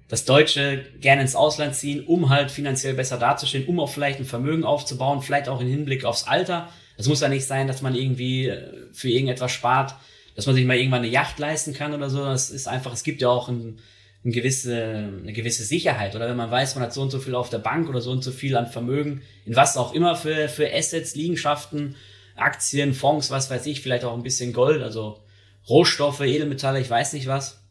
dass 0.07 0.25
Deutsche 0.25 0.87
gerne 1.01 1.21
ins 1.21 1.35
Ausland 1.35 1.75
ziehen, 1.75 2.03
um 2.03 2.29
halt 2.29 2.49
finanziell 2.49 2.95
besser 2.95 3.19
dazustehen, 3.19 3.67
um 3.67 3.79
auch 3.79 3.91
vielleicht 3.91 4.17
ein 4.17 4.25
Vermögen 4.25 4.63
aufzubauen, 4.63 5.21
vielleicht 5.21 5.47
auch 5.47 5.61
im 5.61 5.67
Hinblick 5.67 6.03
aufs 6.03 6.23
Alter. 6.23 6.67
Das 6.97 7.07
muss 7.07 7.21
ja 7.21 7.29
nicht 7.29 7.45
sein, 7.45 7.67
dass 7.67 7.83
man 7.83 7.93
irgendwie 7.93 8.47
äh, 8.47 8.87
für 8.91 9.09
irgendetwas 9.09 9.51
spart, 9.51 9.93
dass 10.35 10.47
man 10.47 10.55
sich 10.55 10.65
mal 10.65 10.77
irgendwann 10.77 11.03
eine 11.03 11.11
Yacht 11.11 11.37
leisten 11.37 11.75
kann 11.75 11.93
oder 11.93 12.09
so. 12.09 12.25
Das 12.25 12.49
ist 12.49 12.67
einfach, 12.67 12.91
es 12.91 13.03
gibt 13.03 13.21
ja 13.21 13.29
auch 13.29 13.49
ein, 13.49 13.77
eine 14.23 14.33
gewisse, 14.33 15.11
eine 15.21 15.33
gewisse 15.33 15.63
Sicherheit. 15.63 16.15
Oder 16.15 16.29
wenn 16.29 16.37
man 16.37 16.51
weiß, 16.51 16.75
man 16.75 16.83
hat 16.83 16.93
so 16.93 17.01
und 17.01 17.09
so 17.09 17.19
viel 17.19 17.35
auf 17.35 17.49
der 17.49 17.59
Bank 17.59 17.89
oder 17.89 18.01
so 18.01 18.11
und 18.11 18.23
so 18.23 18.31
viel 18.31 18.55
an 18.55 18.67
Vermögen, 18.67 19.23
in 19.45 19.55
was 19.55 19.77
auch 19.77 19.93
immer 19.93 20.15
für, 20.15 20.47
für 20.47 20.71
Assets, 20.71 21.15
Liegenschaften, 21.15 21.95
Aktien, 22.35 22.93
Fonds, 22.93 23.31
was 23.31 23.49
weiß 23.49 23.65
ich, 23.65 23.81
vielleicht 23.81 24.05
auch 24.05 24.15
ein 24.15 24.23
bisschen 24.23 24.53
Gold, 24.53 24.83
also 24.83 25.23
Rohstoffe, 25.67 26.21
Edelmetalle, 26.21 26.79
ich 26.79 26.89
weiß 26.89 27.13
nicht 27.13 27.27
was, 27.27 27.61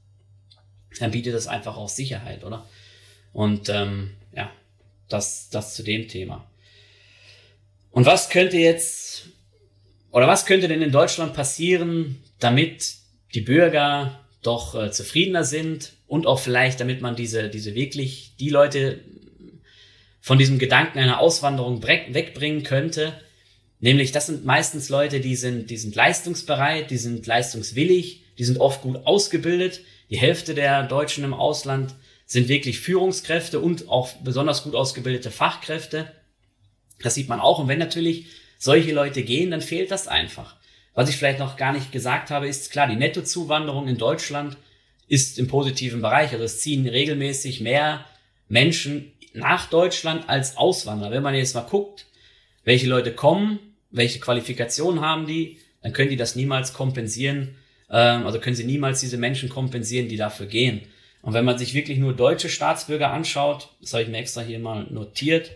dann 0.99 1.12
bietet 1.12 1.35
das 1.35 1.47
einfach 1.47 1.76
auch 1.76 1.88
Sicherheit, 1.88 2.45
oder? 2.45 2.69
Und 3.33 3.69
ähm, 3.69 4.11
ja, 4.35 4.50
das, 5.09 5.50
das 5.50 5.75
zu 5.75 5.83
dem 5.83 6.09
Thema. 6.09 6.50
Und 7.92 8.07
was 8.07 8.28
könnte 8.28 8.57
jetzt, 8.57 9.28
oder 10.11 10.26
was 10.26 10.47
könnte 10.47 10.69
denn 10.69 10.83
in 10.83 10.92
Deutschland 10.92 11.35
passieren, 11.35 12.23
damit 12.38 12.97
die 13.35 13.40
Bürger 13.40 14.21
doch 14.42 14.75
äh, 14.75 14.90
zufriedener 14.90 15.45
sind 15.45 15.92
und 16.11 16.26
auch 16.26 16.40
vielleicht, 16.40 16.81
damit 16.81 17.00
man 17.02 17.14
diese, 17.14 17.49
diese 17.49 17.76
wirklich, 17.76 18.33
die 18.40 18.49
Leute 18.50 18.99
von 20.21 20.38
diesem 20.38 20.59
Gedanken 20.59 20.99
einer 20.99 21.21
Auswanderung 21.21 21.85
wegbringen 21.85 22.64
könnte. 22.64 23.12
Nämlich, 23.79 24.11
das 24.11 24.26
sind 24.26 24.45
meistens 24.45 24.88
Leute, 24.88 25.21
die 25.21 25.37
sind, 25.37 25.71
die 25.71 25.76
sind 25.76 25.95
leistungsbereit, 25.95 26.90
die 26.90 26.97
sind 26.97 27.29
leistungswillig, 27.29 28.25
die 28.38 28.45
sind 28.45 28.59
oft 28.59 28.83
gut 28.83 29.07
ausgebildet. 29.07 29.83
Die 30.11 30.19
Hälfte 30.19 30.55
der 30.55 30.83
Deutschen 30.83 31.23
im 31.23 31.33
Ausland 31.33 31.95
sind 32.26 32.49
wirklich 32.49 32.81
Führungskräfte 32.81 33.61
und 33.61 33.88
auch 33.88 34.12
besonders 34.14 34.64
gut 34.64 34.75
ausgebildete 34.75 35.31
Fachkräfte. 35.31 36.11
Das 37.05 37.14
sieht 37.14 37.29
man 37.29 37.38
auch. 37.38 37.61
Und 37.61 37.69
wenn 37.69 37.79
natürlich 37.79 38.26
solche 38.59 38.93
Leute 38.93 39.23
gehen, 39.23 39.52
dann 39.52 39.61
fehlt 39.61 39.93
das 39.93 40.09
einfach. 40.09 40.57
Was 40.93 41.09
ich 41.09 41.17
vielleicht 41.17 41.38
noch 41.38 41.57
gar 41.57 41.73
nicht 41.73 41.93
gesagt 41.93 42.31
habe, 42.31 42.49
ist 42.49 42.73
klar, 42.73 42.88
die 42.88 42.97
Nettozuwanderung 42.97 43.87
in 43.87 43.97
Deutschland 43.97 44.57
ist 45.11 45.40
im 45.40 45.49
positiven 45.49 46.00
Bereich. 46.00 46.33
Also 46.33 46.45
es 46.45 46.61
ziehen 46.61 46.87
regelmäßig 46.87 47.61
mehr 47.61 48.07
Menschen 48.49 49.12
nach 49.35 49.69
Deutschland 49.69 50.29
als 50.29 50.57
Auswanderer. 50.57 51.11
Wenn 51.11 51.25
man 51.25 51.35
jetzt 51.35 51.55
mal 51.55 51.62
guckt, 51.62 52.07
welche 52.64 52.87
Leute 52.87 53.12
kommen, 53.12 53.59
welche 53.90 54.21
Qualifikationen 54.21 55.00
haben 55.00 55.26
die, 55.26 55.59
dann 55.83 55.93
können 55.93 56.11
die 56.11 56.17
das 56.17 56.37
niemals 56.37 56.73
kompensieren. 56.73 57.57
Ähm, 57.90 58.25
also 58.25 58.38
können 58.38 58.55
sie 58.55 58.64
niemals 58.64 59.00
diese 59.00 59.17
Menschen 59.17 59.49
kompensieren, 59.49 60.09
die 60.09 60.17
dafür 60.17 60.47
gehen. 60.47 60.83
Und 61.23 61.35
wenn 61.35 61.45
man 61.45 61.59
sich 61.59 61.75
wirklich 61.75 61.99
nur 61.99 62.14
deutsche 62.14 62.49
Staatsbürger 62.49 63.11
anschaut, 63.11 63.69
das 63.81 63.93
habe 63.93 64.05
ich 64.05 64.09
mir 64.09 64.19
extra 64.19 64.43
hier 64.43 64.61
mal 64.61 64.87
notiert, 64.90 65.50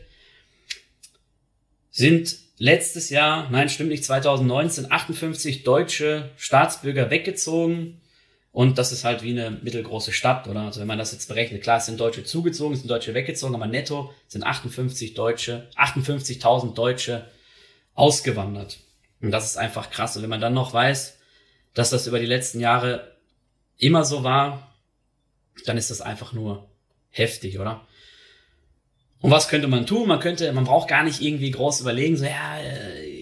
sind 1.92 2.36
letztes 2.58 3.08
Jahr, 3.08 3.48
nein, 3.50 3.68
stimmt 3.68 3.90
nicht, 3.90 4.04
2019 4.04 4.90
58 4.90 5.62
deutsche 5.62 6.30
Staatsbürger 6.36 7.10
weggezogen. 7.10 8.00
Und 8.54 8.78
das 8.78 8.92
ist 8.92 9.02
halt 9.02 9.24
wie 9.24 9.32
eine 9.32 9.50
mittelgroße 9.50 10.12
Stadt, 10.12 10.46
oder? 10.46 10.60
Also 10.60 10.78
wenn 10.78 10.86
man 10.86 10.96
das 10.96 11.10
jetzt 11.10 11.26
berechnet, 11.26 11.60
klar, 11.60 11.78
es 11.78 11.86
sind 11.86 11.98
Deutsche 11.98 12.22
zugezogen, 12.22 12.74
es 12.74 12.82
sind 12.82 12.88
Deutsche 12.88 13.12
weggezogen, 13.12 13.52
aber 13.52 13.66
netto 13.66 14.14
sind 14.28 14.44
58 14.44 15.14
Deutsche, 15.14 15.68
58.000 15.76 16.72
Deutsche 16.72 17.28
ausgewandert. 17.94 18.78
Und 19.20 19.32
das 19.32 19.44
ist 19.44 19.56
einfach 19.56 19.90
krass. 19.90 20.16
Und 20.16 20.22
wenn 20.22 20.30
man 20.30 20.40
dann 20.40 20.54
noch 20.54 20.72
weiß, 20.72 21.18
dass 21.74 21.90
das 21.90 22.06
über 22.06 22.20
die 22.20 22.26
letzten 22.26 22.60
Jahre 22.60 23.16
immer 23.76 24.04
so 24.04 24.22
war, 24.22 24.72
dann 25.66 25.76
ist 25.76 25.90
das 25.90 26.00
einfach 26.00 26.32
nur 26.32 26.70
heftig, 27.10 27.58
oder? 27.58 27.84
Und 29.20 29.32
was 29.32 29.48
könnte 29.48 29.66
man 29.66 29.84
tun? 29.84 30.06
Man 30.06 30.20
könnte, 30.20 30.52
man 30.52 30.62
braucht 30.62 30.86
gar 30.86 31.02
nicht 31.02 31.22
irgendwie 31.22 31.50
groß 31.50 31.80
überlegen, 31.80 32.16
so 32.16 32.24
ja, 32.24 32.58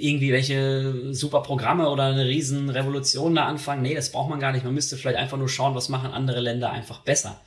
irgendwie 0.02 0.32
welche 0.32 1.14
super 1.14 1.42
Programme 1.42 1.88
oder 1.88 2.04
eine 2.04 2.24
riesen 2.24 2.68
Revolution 2.68 3.34
da 3.34 3.46
anfangen. 3.46 3.82
Nee, 3.82 3.94
das 3.94 4.10
braucht 4.10 4.30
man 4.30 4.40
gar 4.40 4.52
nicht. 4.52 4.64
Man 4.64 4.74
müsste 4.74 4.96
vielleicht 4.96 5.18
einfach 5.18 5.38
nur 5.38 5.48
schauen, 5.48 5.74
was 5.74 5.88
machen 5.88 6.12
andere 6.12 6.40
Länder 6.40 6.70
einfach 6.70 7.00
besser. 7.00 7.40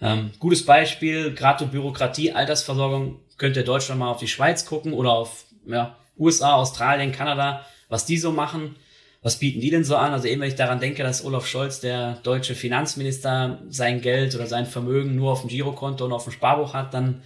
Ähm, 0.00 0.30
gutes 0.38 0.64
Beispiel, 0.64 1.34
gerade 1.34 1.66
Bürokratie, 1.66 2.32
Altersversorgung, 2.32 3.20
könnte 3.38 3.64
Deutschland 3.64 3.98
mal 3.98 4.10
auf 4.10 4.18
die 4.18 4.28
Schweiz 4.28 4.64
gucken 4.66 4.92
oder 4.92 5.12
auf 5.12 5.44
ja, 5.66 5.96
USA, 6.18 6.54
Australien, 6.54 7.12
Kanada, 7.12 7.64
was 7.88 8.06
die 8.06 8.18
so 8.18 8.32
machen. 8.32 8.76
Was 9.22 9.38
bieten 9.38 9.60
die 9.60 9.70
denn 9.70 9.84
so 9.84 9.96
an? 9.96 10.12
Also 10.12 10.26
eben, 10.26 10.40
wenn 10.40 10.48
ich 10.48 10.56
daran 10.56 10.80
denke, 10.80 11.04
dass 11.04 11.24
Olaf 11.24 11.46
Scholz, 11.46 11.78
der 11.78 12.14
deutsche 12.24 12.56
Finanzminister, 12.56 13.60
sein 13.68 14.00
Geld 14.00 14.34
oder 14.34 14.46
sein 14.46 14.66
Vermögen 14.66 15.14
nur 15.14 15.30
auf 15.30 15.42
dem 15.42 15.48
Girokonto 15.48 16.04
und 16.04 16.12
auf 16.12 16.24
dem 16.24 16.32
Sparbuch 16.32 16.74
hat, 16.74 16.92
dann 16.92 17.22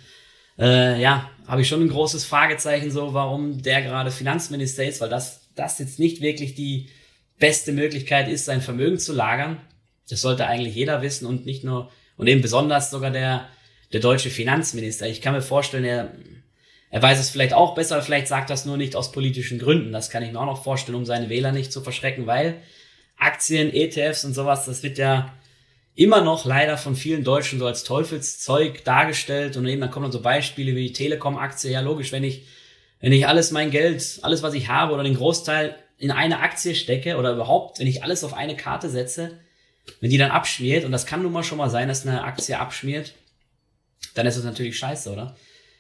äh, 0.59 1.01
ja, 1.01 1.31
habe 1.47 1.63
ich 1.63 1.69
schon 1.69 1.83
ein 1.83 1.89
großes 1.89 2.25
Fragezeichen 2.25 2.91
so, 2.91 3.15
warum 3.15 3.63
der 3.63 3.83
gerade 3.83 4.11
Finanzminister 4.11 4.85
ist, 4.85 5.01
weil 5.01 5.09
das, 5.09 5.49
das 5.55 5.79
jetzt 5.79 5.99
nicht 5.99 6.21
wirklich 6.21 6.55
die 6.55 6.89
beste 7.39 7.73
Möglichkeit 7.73 8.29
ist, 8.29 8.47
sein 8.47 8.61
Vermögen 8.61 8.99
zu 8.99 9.13
lagern. 9.13 9.61
Das 10.09 10.21
sollte 10.21 10.47
eigentlich 10.47 10.75
jeder 10.75 11.03
wissen 11.03 11.27
und 11.27 11.47
nicht 11.47 11.65
nur, 11.65 11.91
und 12.17 12.27
eben 12.27 12.41
besonders 12.41 12.91
sogar 12.91 13.11
der, 13.11 13.49
der 13.93 14.01
deutsche 14.01 14.31
Finanzminister. 14.31 15.07
Ich 15.07 15.21
kann 15.21 15.35
mir 15.35 15.43
vorstellen, 15.43 15.85
er, 15.85 16.13
er 16.91 17.03
weiß 17.03 17.19
es 17.19 17.31
vielleicht 17.31 17.53
auch 17.53 17.75
besser, 17.75 18.01
vielleicht 18.03 18.29
sagt 18.29 18.51
das 18.51 18.65
nur 18.65 18.77
nicht 18.77 18.97
aus 18.97 19.13
politischen 19.13 19.59
Gründen. 19.59 19.93
Das 19.93 20.11
kann 20.11 20.23
ich 20.23 20.33
mir 20.33 20.41
auch 20.41 20.47
noch 20.47 20.65
vorstellen, 20.65 20.97
um 20.97 21.05
seine 21.05 21.29
Wähler 21.29 21.53
nicht 21.53 21.73
zu 21.73 21.83
verschrecken, 21.83 22.27
weil 22.27 22.63
Aktien, 23.19 23.73
ETFs 23.73 24.25
und 24.25 24.35
sowas, 24.35 24.67
das 24.67 24.83
wird 24.83 24.99
ja 24.99 25.35
immer 25.97 26.21
noch 26.21 26.45
leider 26.45 26.77
von 26.77 26.95
vielen 26.95 27.25
Deutschen 27.25 27.59
so 27.59 27.67
als 27.67 27.83
Teufelszeug 27.83 28.85
dargestellt 28.85 29.57
und 29.57 29.67
eben 29.67 29.81
dann 29.81 29.91
kommen 29.91 30.05
dann 30.05 30.13
so 30.13 30.21
Beispiele 30.21 30.77
wie 30.77 30.89
die 30.89 30.93
Telekom-Aktie. 30.93 31.73
Ja, 31.73 31.81
logisch, 31.81 32.13
wenn 32.13 32.23
ich, 32.23 32.45
wenn 33.01 33.13
ich 33.13 33.27
alles 33.27 33.51
mein 33.51 33.71
Geld, 33.71 34.21
alles 34.23 34.43
was 34.43 34.55
ich 34.55 34.69
habe 34.69 34.93
oder 34.93 35.03
den 35.03 35.17
Großteil 35.17 35.75
in 35.99 36.11
eine 36.11 36.41
Aktie 36.41 36.75
stecke 36.75 37.17
oder 37.17 37.33
überhaupt, 37.33 37.81
wenn 37.81 37.87
ich 37.87 38.03
alles 38.03 38.25
auf 38.25 38.35
eine 38.35 38.57
Karte 38.57 38.91
setze, 38.91 39.39
wenn 40.01 40.11
die 40.11 40.19
dann 40.19 40.31
abschmiert, 40.31 40.85
und 40.85 40.93
das 40.93 41.07
kann 41.07 41.23
nun 41.23 41.33
mal 41.33 41.43
schon 41.43 41.59
mal 41.59 41.71
sein, 41.71 41.89
dass 41.89 42.07
eine 42.07 42.25
Aktie 42.25 42.59
abschmiert, 42.59 43.15
dann 44.15 44.27
ist 44.27 44.37
das 44.37 44.45
natürlich 44.45 44.77
scheiße, 44.79 45.11
oder? 45.11 45.37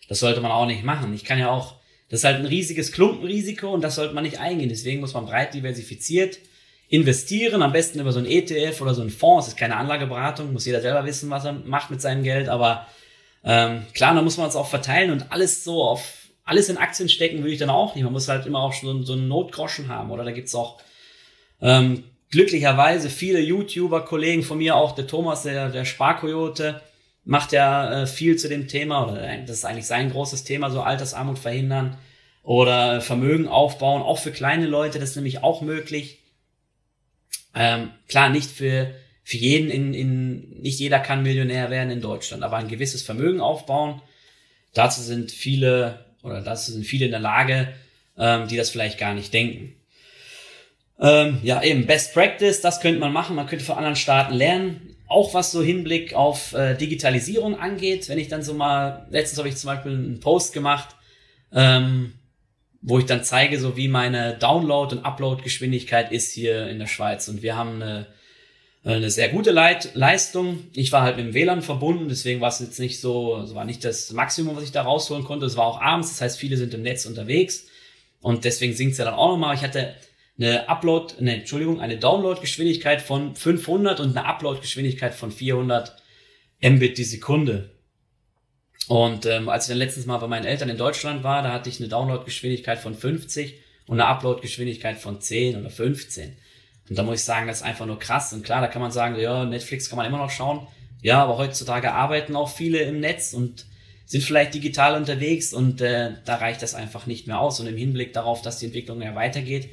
Das 0.09 0.21
sollte 0.21 0.41
man 0.41 0.51
auch 0.51 0.67
nicht 0.67 0.85
machen. 0.85 1.13
Ich 1.13 1.25
kann 1.25 1.39
ja 1.39 1.51
auch, 1.51 1.75
das 2.09 2.21
ist 2.21 2.25
halt 2.25 2.37
ein 2.37 2.47
riesiges 2.47 2.93
Klumpenrisiko 2.93 3.71
und 3.71 3.83
das 3.83 3.97
sollte 3.97 4.15
man 4.15 4.25
nicht 4.25 4.39
eingehen. 4.39 4.71
Deswegen 4.71 5.01
muss 5.01 5.13
man 5.13 5.27
breit 5.27 5.53
diversifiziert 5.53 6.39
investieren, 6.89 7.63
am 7.63 7.73
besten 7.73 8.01
über 8.01 8.13
so 8.13 8.19
ein 8.19 8.27
ETF 8.27 8.81
oder 8.81 8.95
so 8.95 9.03
ein 9.03 9.11
Fonds. 9.11 9.47
Es 9.47 9.55
ist 9.55 9.59
keine 9.59 9.77
Anlageberatung, 9.77 10.53
muss 10.53 10.67
jeder 10.67 10.81
selber 10.81 11.05
wissen, 11.05 11.31
was 11.31 11.45
er 11.45 11.53
macht 11.53 11.91
mit 11.91 12.01
seinem 12.01 12.23
Geld. 12.23 12.49
Aber 12.49 12.87
ähm, 13.45 13.83
klar, 13.95 14.15
da 14.15 14.23
muss 14.23 14.37
man 14.37 14.49
es 14.49 14.57
auch 14.57 14.69
verteilen 14.69 15.11
und 15.11 15.33
alles 15.33 15.65
so 15.65 15.83
auf 15.83 16.13
alles 16.47 16.69
in 16.69 16.79
Aktien 16.79 17.09
stecken 17.09 17.39
würde 17.39 17.51
ich 17.51 17.59
dann 17.59 17.71
auch 17.71 17.95
nicht. 17.95 18.05
Man 18.05 18.13
muss 18.13 18.29
halt 18.29 18.47
immer 18.47 18.61
auch 18.61 18.73
so, 18.73 19.03
so 19.03 19.15
einen 19.15 19.29
Notgroschen 19.29 19.89
haben. 19.89 20.13
Oder 20.13 20.25
da 20.25 20.31
gibt's 20.31 20.55
auch 20.55 20.79
ähm, 21.61 22.05
glücklicherweise 22.31 23.11
viele 23.11 23.41
YouTuber-Kollegen 23.41 24.45
von 24.45 24.59
mir, 24.59 24.77
auch 24.77 24.95
der 24.95 25.09
Thomas, 25.09 25.43
der, 25.43 25.71
der 25.71 25.85
Sparkoyote, 25.85 26.81
macht 27.25 27.53
ja 27.53 28.03
äh, 28.03 28.07
viel 28.07 28.37
zu 28.37 28.49
dem 28.49 28.69
Thema, 28.69 29.05
oder 29.05 29.27
das 29.39 29.59
ist 29.59 29.65
eigentlich 29.65 29.87
sein 29.87 30.11
großes 30.11 30.45
Thema, 30.45 30.71
so 30.71 30.81
Altersarmut 30.81 31.41
verhindern 31.41 31.99
oder 32.45 33.01
Vermögen 33.01 33.49
aufbauen, 33.49 34.03
auch 34.03 34.19
für 34.19 34.31
kleine 34.31 34.67
Leute, 34.67 35.01
das 35.01 35.11
ist 35.11 35.17
nämlich 35.17 35.43
auch 35.43 35.61
möglich. 35.63 36.21
Ähm, 37.57 37.91
klar, 38.07 38.29
nicht 38.29 38.51
für, 38.51 38.95
für 39.25 39.39
jeden 39.39 39.71
in, 39.71 39.95
in, 39.95 40.61
nicht 40.61 40.79
jeder 40.79 41.01
kann 41.01 41.23
Millionär 41.23 41.71
werden 41.71 41.91
in 41.91 42.03
Deutschland, 42.03 42.43
aber 42.43 42.59
ein 42.59 42.69
gewisses 42.69 43.03
Vermögen 43.03 43.41
aufbauen. 43.41 44.03
Dazu 44.75 45.01
sind 45.01 45.33
viele, 45.33 46.05
oder 46.23 46.43
dazu 46.43 46.71
sind 46.71 46.85
viele 46.85 47.07
in 47.07 47.13
der 47.13 47.21
Lage, 47.21 47.73
ähm, 48.19 48.47
die 48.47 48.59
das 48.59 48.69
vielleicht 48.69 48.99
gar 48.99 49.15
nicht 49.15 49.33
denken. 49.33 49.75
Ähm, 51.01 51.41
ja, 51.43 51.63
eben 51.63 51.87
Best 51.87 52.13
Practice, 52.13 52.61
das 52.61 52.81
könnte 52.81 53.01
man 53.01 53.13
machen. 53.13 53.37
Man 53.37 53.47
könnte 53.47 53.65
von 53.65 53.77
anderen 53.77 53.97
Staaten 53.97 54.35
lernen. 54.35 54.97
Auch 55.09 55.35
was 55.35 55.53
so 55.53 55.63
Hinblick 55.63 56.15
auf 56.15 56.53
äh, 56.53 56.75
Digitalisierung 56.75 57.59
angeht. 57.59 58.09
Wenn 58.09 58.19
ich 58.19 58.29
dann 58.29 58.43
so 58.43 58.55
mal, 58.55 59.07
letztens 59.11 59.39
habe 59.39 59.49
ich 59.49 59.57
zum 59.57 59.69
Beispiel 59.69 59.93
einen 59.93 60.21
Post 60.21 60.53
gemacht, 60.53 60.97
ähm, 61.53 62.13
wo 62.87 63.01
ich 63.01 63.05
dann 63.05 63.25
zeige, 63.25 63.59
so 63.59 63.77
wie 63.77 63.89
meine 63.89 64.39
Download- 64.39 64.95
und 64.95 65.05
Upload-Geschwindigkeit 65.05 66.13
ist 66.13 66.33
hier 66.33 66.69
in 66.69 66.79
der 66.79 66.87
Schweiz. 66.87 67.27
Und 67.27 67.43
wir 67.43 67.57
haben 67.57 67.83
eine, 67.83 68.07
eine 68.85 69.11
sehr 69.11 69.29
gute 69.29 69.51
Leit 69.51 69.97
Leistung. 69.97 70.63
Ich 70.73 70.93
war 70.93 71.03
halt 71.03 71.17
mit 71.17 71.27
dem 71.27 71.35
WLAN 71.35 71.63
verbunden, 71.63 72.09
deswegen 72.09 72.41
war 72.41 72.49
es 72.49 72.61
jetzt 72.61 72.79
nicht 72.79 73.01
so, 73.01 73.43
es 73.43 73.57
war 73.57 73.65
nicht 73.65 73.85
das 73.85 74.13
Maximum, 74.13 74.55
was 74.55 74.63
ich 74.63 74.71
da 74.71 74.83
rausholen 74.83 75.25
konnte. 75.25 75.47
Es 75.47 75.57
war 75.57 75.67
auch 75.67 75.81
abends, 75.81 76.11
das 76.11 76.21
heißt, 76.21 76.39
viele 76.39 76.57
sind 76.57 76.75
im 76.75 76.83
Netz 76.83 77.07
unterwegs. 77.07 77.67
Und 78.21 78.45
deswegen 78.45 78.73
sinkt 78.73 78.93
es 78.93 78.99
ja 78.99 79.05
dann 79.05 79.15
auch 79.15 79.33
nochmal. 79.33 79.57
Ich 79.57 79.63
hatte 79.63 79.97
eine 80.39 80.69
Upload, 80.69 81.15
ne, 81.19 81.39
Entschuldigung, 81.39 81.81
eine 81.81 81.99
Download-Geschwindigkeit 81.99 83.03
von 83.03 83.35
500 83.35 83.99
und 83.99 84.17
eine 84.17 84.27
Upload-Geschwindigkeit 84.27 85.13
von 85.13 85.33
400 85.33 85.97
Mbit 86.63 86.99
die 86.99 87.05
Sekunde. 87.05 87.76
Und 88.89 89.27
ähm, 89.27 89.49
als 89.49 89.65
ich 89.65 89.69
dann 89.71 89.79
letztens 89.79 90.07
mal 90.07 90.19
bei 90.19 90.29
meinen 90.29 90.45
Eltern 90.45 90.69
in 90.69 90.77
Deutschland 90.77 91.25
war, 91.25 91.43
da 91.43 91.53
hatte 91.53 91.69
ich 91.69 91.81
eine 91.81 91.89
Downloadgeschwindigkeit 91.89 92.79
von 92.79 92.95
50 92.95 93.55
und 93.87 94.01
eine 94.01 94.09
Uploadgeschwindigkeit 94.09 94.97
von 94.97 95.21
10 95.21 95.61
oder 95.61 95.71
15. 95.71 96.37
Und 96.89 96.97
da 96.97 97.03
muss 97.03 97.21
ich 97.21 97.25
sagen, 97.25 97.49
das 97.49 97.59
ist 97.59 97.63
einfach 97.65 97.87
nur 97.87 97.99
krass. 97.99 98.33
Und 98.33 98.45
klar, 98.45 98.61
da 98.61 98.69
kann 98.69 98.83
man 98.83 98.93
sagen, 98.93 99.19
ja, 99.19 99.45
Netflix 99.45 99.89
kann 99.89 99.97
man 99.97 100.07
immer 100.07 100.19
noch 100.19 100.31
schauen. 100.31 100.67
Ja, 101.03 101.23
aber 101.23 101.37
heutzutage 101.37 101.93
arbeiten 101.93 102.37
auch 102.37 102.49
viele 102.49 102.79
im 102.81 103.01
Netz 103.01 103.33
und 103.33 103.67
sind 104.07 104.23
vielleicht 104.23 104.55
digital 104.55 104.97
unterwegs 104.97 105.53
und 105.53 105.81
äh, 105.81 106.13
da 106.25 106.37
reicht 106.37 106.63
das 106.63 106.75
einfach 106.75 107.07
nicht 107.07 107.27
mehr 107.27 107.41
aus. 107.41 107.59
Und 107.59 107.67
im 107.67 107.77
Hinblick 107.77 108.13
darauf, 108.13 108.41
dass 108.41 108.61
die 108.61 108.67
Entwicklung 108.67 109.03
ja 109.03 109.15
weitergeht 109.17 109.69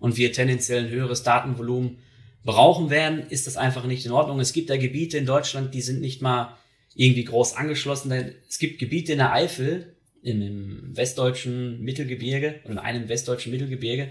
und 0.00 0.16
wir 0.16 0.32
tendenziell 0.32 0.84
ein 0.84 0.90
höheres 0.90 1.22
Datenvolumen 1.22 1.98
brauchen 2.44 2.90
werden, 2.90 3.28
ist 3.28 3.46
das 3.46 3.56
einfach 3.56 3.84
nicht 3.84 4.04
in 4.04 4.12
Ordnung. 4.12 4.40
Es 4.40 4.52
gibt 4.52 4.70
da 4.70 4.76
Gebiete 4.76 5.18
in 5.18 5.26
Deutschland, 5.26 5.72
die 5.72 5.80
sind 5.80 6.00
nicht 6.00 6.20
mal 6.20 6.56
irgendwie 6.96 7.24
groß 7.24 7.54
angeschlossen. 7.54 8.10
Denn 8.10 8.34
es 8.48 8.58
gibt 8.58 8.78
Gebiete 8.78 9.12
in 9.12 9.18
der 9.18 9.32
Eifel, 9.32 9.94
im 10.22 10.96
westdeutschen 10.96 11.80
Mittelgebirge 11.82 12.56
oder 12.64 12.72
in 12.72 12.78
einem 12.78 13.08
westdeutschen 13.08 13.52
Mittelgebirge, 13.52 14.10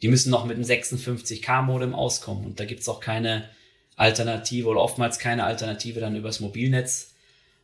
die 0.00 0.08
müssen 0.08 0.30
noch 0.30 0.46
mit 0.46 0.56
einem 0.56 0.64
56K-Modem 0.64 1.94
auskommen. 1.94 2.44
Und 2.44 2.60
da 2.60 2.64
gibt's 2.64 2.88
auch 2.88 3.00
keine 3.00 3.48
Alternative 3.96 4.68
oder 4.68 4.80
oftmals 4.80 5.18
keine 5.18 5.44
Alternative 5.44 6.00
dann 6.00 6.16
übers 6.16 6.40
Mobilnetz 6.40 7.14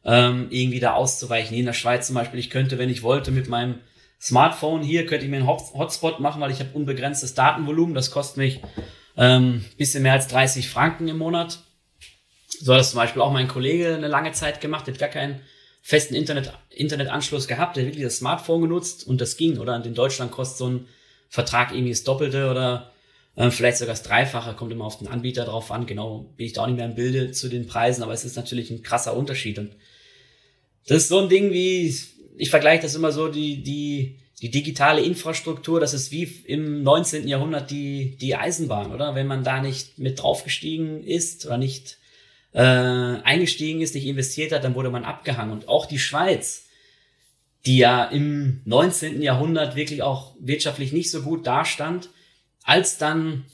ähm, 0.04 0.48
irgendwie 0.50 0.80
da 0.80 0.94
auszuweichen. 0.94 1.50
Hier 1.50 1.60
in 1.60 1.66
der 1.66 1.72
Schweiz 1.72 2.08
zum 2.08 2.14
Beispiel, 2.14 2.40
ich 2.40 2.50
könnte, 2.50 2.78
wenn 2.78 2.90
ich 2.90 3.02
wollte, 3.02 3.30
mit 3.30 3.48
meinem 3.48 3.76
Smartphone 4.20 4.82
hier, 4.82 5.06
könnte 5.06 5.24
ich 5.24 5.30
mir 5.30 5.38
einen 5.38 5.46
Hotspot 5.46 6.20
machen, 6.20 6.40
weil 6.40 6.50
ich 6.50 6.60
habe 6.60 6.70
unbegrenztes 6.74 7.34
Datenvolumen. 7.34 7.94
Das 7.94 8.10
kostet 8.10 8.38
mich 8.38 8.60
ähm, 9.16 9.64
bisschen 9.76 10.02
mehr 10.02 10.12
als 10.12 10.28
30 10.28 10.68
Franken 10.68 11.08
im 11.08 11.18
Monat. 11.18 11.60
So 12.60 12.72
hat 12.72 12.80
das 12.80 12.90
zum 12.90 12.98
Beispiel 12.98 13.22
auch 13.22 13.32
mein 13.32 13.48
Kollege 13.48 13.94
eine 13.94 14.08
lange 14.08 14.32
Zeit 14.32 14.60
gemacht, 14.60 14.86
der 14.86 14.94
hat 14.94 15.00
gar 15.00 15.08
keinen 15.08 15.40
festen 15.82 16.14
Internet, 16.14 16.52
Internetanschluss 16.70 17.46
gehabt, 17.46 17.76
der 17.76 17.84
hat 17.84 17.90
wirklich 17.90 18.04
das 18.04 18.16
Smartphone 18.16 18.62
genutzt 18.62 19.06
und 19.06 19.20
das 19.20 19.36
ging, 19.36 19.58
oder? 19.58 19.82
In 19.84 19.94
Deutschland 19.94 20.32
kostet 20.32 20.58
so 20.58 20.68
ein 20.68 20.88
Vertrag 21.28 21.70
irgendwie 21.72 21.90
das 21.90 22.04
Doppelte 22.04 22.50
oder 22.50 22.92
äh, 23.36 23.50
vielleicht 23.50 23.78
sogar 23.78 23.94
das 23.94 24.02
Dreifache, 24.02 24.54
kommt 24.54 24.72
immer 24.72 24.84
auf 24.84 24.98
den 24.98 25.08
Anbieter 25.08 25.44
drauf 25.44 25.70
an. 25.70 25.86
Genau, 25.86 26.32
bin 26.36 26.46
ich 26.46 26.54
da 26.54 26.62
auch 26.62 26.66
nicht 26.66 26.76
mehr 26.76 26.86
im 26.86 26.94
Bilde 26.94 27.30
zu 27.30 27.48
den 27.48 27.66
Preisen, 27.66 28.02
aber 28.02 28.12
es 28.12 28.24
ist 28.24 28.36
natürlich 28.36 28.70
ein 28.70 28.82
krasser 28.82 29.16
Unterschied. 29.16 29.58
Und 29.58 29.72
das 30.86 30.98
ist 30.98 31.08
so 31.08 31.20
ein 31.20 31.28
Ding 31.28 31.52
wie, 31.52 31.94
ich 32.36 32.50
vergleiche 32.50 32.82
das 32.82 32.94
immer 32.94 33.12
so, 33.12 33.28
die, 33.28 33.62
die, 33.62 34.18
die 34.42 34.50
digitale 34.50 35.02
Infrastruktur, 35.02 35.80
das 35.80 35.94
ist 35.94 36.10
wie 36.10 36.24
im 36.46 36.82
19. 36.82 37.28
Jahrhundert 37.28 37.70
die, 37.70 38.16
die 38.16 38.34
Eisenbahn, 38.34 38.92
oder? 38.92 39.14
Wenn 39.14 39.26
man 39.26 39.44
da 39.44 39.60
nicht 39.60 39.98
mit 39.98 40.22
draufgestiegen 40.22 41.04
ist 41.04 41.46
oder 41.46 41.58
nicht 41.58 41.98
äh, 42.56 43.20
eingestiegen 43.22 43.82
ist, 43.82 43.94
nicht 43.94 44.06
investiert 44.06 44.50
hat, 44.50 44.64
dann 44.64 44.74
wurde 44.74 44.90
man 44.90 45.04
abgehangen. 45.04 45.52
Und 45.52 45.68
auch 45.68 45.84
die 45.84 45.98
Schweiz, 45.98 46.64
die 47.66 47.76
ja 47.76 48.04
im 48.06 48.62
19. 48.64 49.20
Jahrhundert 49.20 49.76
wirklich 49.76 50.02
auch 50.02 50.34
wirtschaftlich 50.40 50.90
nicht 50.92 51.10
so 51.10 51.20
gut 51.20 51.46
dastand, 51.46 52.08
als 52.62 52.96
dann, 52.96 53.44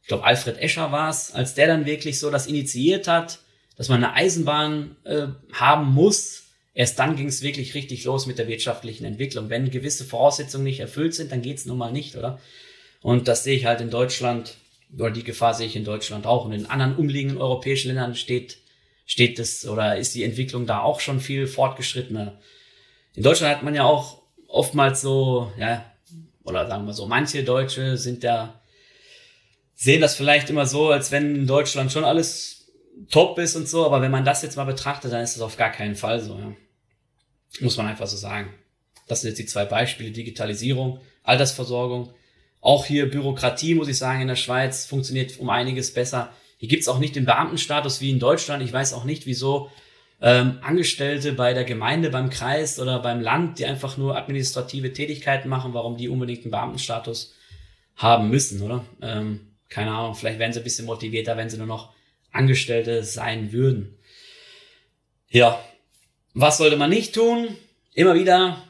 ich 0.00 0.08
glaube 0.08 0.24
Alfred 0.24 0.58
Escher 0.58 0.92
war 0.92 1.10
es, 1.10 1.32
als 1.32 1.54
der 1.54 1.66
dann 1.66 1.86
wirklich 1.86 2.20
so 2.20 2.30
das 2.30 2.46
initiiert 2.46 3.08
hat, 3.08 3.40
dass 3.76 3.88
man 3.88 4.04
eine 4.04 4.14
Eisenbahn 4.14 4.96
äh, 5.04 5.26
haben 5.52 5.92
muss, 5.92 6.44
erst 6.72 7.00
dann 7.00 7.16
ging 7.16 7.26
es 7.26 7.42
wirklich 7.42 7.74
richtig 7.74 8.04
los 8.04 8.26
mit 8.26 8.38
der 8.38 8.46
wirtschaftlichen 8.46 9.04
Entwicklung. 9.04 9.50
Wenn 9.50 9.70
gewisse 9.70 10.04
Voraussetzungen 10.04 10.64
nicht 10.64 10.78
erfüllt 10.78 11.14
sind, 11.14 11.32
dann 11.32 11.42
geht's 11.42 11.66
nun 11.66 11.78
mal 11.78 11.90
nicht, 11.90 12.14
oder? 12.14 12.38
Und 13.00 13.26
das 13.26 13.42
sehe 13.42 13.56
ich 13.56 13.64
halt 13.64 13.80
in 13.80 13.90
Deutschland, 13.90 14.56
oder 14.96 15.10
die 15.10 15.24
Gefahr 15.24 15.54
sehe 15.54 15.66
ich 15.66 15.76
in 15.76 15.84
Deutschland 15.84 16.26
auch. 16.26 16.44
Und 16.44 16.52
in 16.52 16.66
anderen 16.66 16.96
umliegenden 16.96 17.40
europäischen 17.40 17.88
Ländern 17.88 18.14
steht, 18.14 18.58
steht 19.06 19.38
das 19.38 19.66
oder 19.66 19.96
ist 19.96 20.14
die 20.14 20.24
Entwicklung 20.24 20.66
da 20.66 20.80
auch 20.80 21.00
schon 21.00 21.20
viel 21.20 21.46
fortgeschrittener. 21.46 22.38
In 23.14 23.22
Deutschland 23.22 23.54
hat 23.54 23.62
man 23.62 23.74
ja 23.74 23.84
auch 23.84 24.22
oftmals 24.48 25.00
so, 25.00 25.52
ja, 25.58 25.84
oder 26.44 26.66
sagen 26.66 26.86
wir 26.86 26.92
so, 26.92 27.06
manche 27.06 27.44
Deutsche 27.44 27.96
sind 27.96 28.22
ja, 28.22 28.60
sehen 29.74 30.00
das 30.00 30.14
vielleicht 30.14 30.50
immer 30.50 30.66
so, 30.66 30.90
als 30.90 31.10
wenn 31.10 31.34
in 31.34 31.46
Deutschland 31.46 31.92
schon 31.92 32.04
alles 32.04 32.70
top 33.10 33.38
ist 33.38 33.56
und 33.56 33.68
so, 33.68 33.86
aber 33.86 34.02
wenn 34.02 34.10
man 34.10 34.24
das 34.24 34.42
jetzt 34.42 34.56
mal 34.56 34.64
betrachtet, 34.64 35.12
dann 35.12 35.22
ist 35.22 35.36
das 35.36 35.42
auf 35.42 35.56
gar 35.56 35.70
keinen 35.70 35.96
Fall 35.96 36.20
so, 36.20 36.38
ja. 36.38 36.52
Muss 37.60 37.76
man 37.76 37.86
einfach 37.86 38.06
so 38.06 38.16
sagen. 38.16 38.54
Das 39.08 39.20
sind 39.20 39.30
jetzt 39.30 39.38
die 39.38 39.46
zwei 39.46 39.66
Beispiele, 39.66 40.10
Digitalisierung, 40.10 41.00
Altersversorgung. 41.22 42.14
Auch 42.62 42.86
hier 42.86 43.10
Bürokratie, 43.10 43.74
muss 43.74 43.88
ich 43.88 43.98
sagen, 43.98 44.22
in 44.22 44.28
der 44.28 44.36
Schweiz 44.36 44.86
funktioniert 44.86 45.38
um 45.40 45.50
einiges 45.50 45.92
besser. 45.92 46.32
Hier 46.58 46.68
gibt's 46.68 46.86
auch 46.86 47.00
nicht 47.00 47.16
den 47.16 47.24
Beamtenstatus 47.24 48.00
wie 48.00 48.10
in 48.10 48.20
Deutschland. 48.20 48.62
Ich 48.62 48.72
weiß 48.72 48.94
auch 48.94 49.02
nicht, 49.02 49.26
wieso 49.26 49.70
ähm, 50.20 50.58
Angestellte 50.62 51.32
bei 51.32 51.54
der 51.54 51.64
Gemeinde, 51.64 52.08
beim 52.08 52.30
Kreis 52.30 52.78
oder 52.78 53.00
beim 53.00 53.20
Land, 53.20 53.58
die 53.58 53.66
einfach 53.66 53.96
nur 53.96 54.16
administrative 54.16 54.92
Tätigkeiten 54.92 55.48
machen, 55.48 55.74
warum 55.74 55.96
die 55.96 56.08
unbedingt 56.08 56.44
einen 56.44 56.52
Beamtenstatus 56.52 57.34
haben 57.96 58.30
müssen, 58.30 58.62
oder? 58.62 58.84
Ähm, 59.02 59.40
keine 59.68 59.90
Ahnung, 59.90 60.14
vielleicht 60.14 60.38
wären 60.38 60.52
sie 60.52 60.60
ein 60.60 60.64
bisschen 60.64 60.86
motivierter, 60.86 61.36
wenn 61.36 61.50
sie 61.50 61.58
nur 61.58 61.66
noch 61.66 61.92
Angestellte 62.30 63.02
sein 63.02 63.52
würden. 63.52 63.98
Ja, 65.30 65.60
was 66.32 66.58
sollte 66.58 66.76
man 66.76 66.90
nicht 66.90 67.12
tun? 67.12 67.48
Immer 67.92 68.14
wieder 68.14 68.62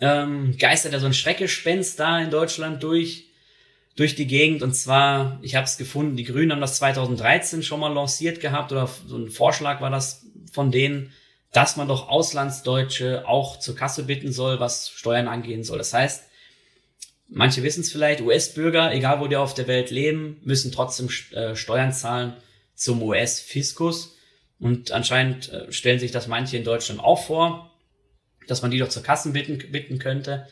ähm, 0.00 0.56
geistert 0.58 0.94
ja 0.94 0.98
so 0.98 1.06
ein 1.06 1.14
Schreckgespenst 1.14 2.00
da 2.00 2.18
in 2.18 2.30
Deutschland 2.30 2.82
durch 2.82 3.25
durch 3.96 4.14
die 4.14 4.26
Gegend 4.26 4.62
und 4.62 4.74
zwar, 4.74 5.38
ich 5.42 5.54
habe 5.54 5.64
es 5.64 5.78
gefunden, 5.78 6.16
die 6.16 6.24
Grünen 6.24 6.52
haben 6.52 6.60
das 6.60 6.76
2013 6.76 7.62
schon 7.62 7.80
mal 7.80 7.92
lanciert 7.92 8.40
gehabt 8.40 8.70
oder 8.70 8.88
so 9.06 9.16
ein 9.16 9.30
Vorschlag 9.30 9.80
war 9.80 9.90
das 9.90 10.26
von 10.52 10.70
denen, 10.70 11.12
dass 11.52 11.76
man 11.76 11.88
doch 11.88 12.08
Auslandsdeutsche 12.08 13.26
auch 13.26 13.58
zur 13.58 13.74
Kasse 13.74 14.04
bitten 14.04 14.30
soll, 14.32 14.60
was 14.60 14.90
Steuern 14.90 15.28
angehen 15.28 15.64
soll. 15.64 15.78
Das 15.78 15.94
heißt, 15.94 16.24
manche 17.28 17.62
wissen 17.62 17.80
es 17.80 17.90
vielleicht, 17.90 18.20
US-Bürger, 18.20 18.92
egal 18.92 19.20
wo 19.20 19.26
die 19.26 19.36
auf 19.36 19.54
der 19.54 19.66
Welt 19.66 19.90
leben, 19.90 20.38
müssen 20.44 20.70
trotzdem 20.72 21.08
äh, 21.32 21.56
Steuern 21.56 21.92
zahlen 21.92 22.34
zum 22.74 23.02
US-Fiskus. 23.02 24.16
Und 24.58 24.92
anscheinend 24.92 25.50
äh, 25.50 25.72
stellen 25.72 25.98
sich 25.98 26.10
das 26.10 26.26
manche 26.26 26.58
in 26.58 26.64
Deutschland 26.64 27.00
auch 27.00 27.24
vor, 27.24 27.72
dass 28.46 28.60
man 28.60 28.70
die 28.70 28.78
doch 28.78 28.88
zur 28.88 29.02
Kassen 29.02 29.32
bitten, 29.32 29.58
bitten 29.72 29.98
könnte. 29.98 30.46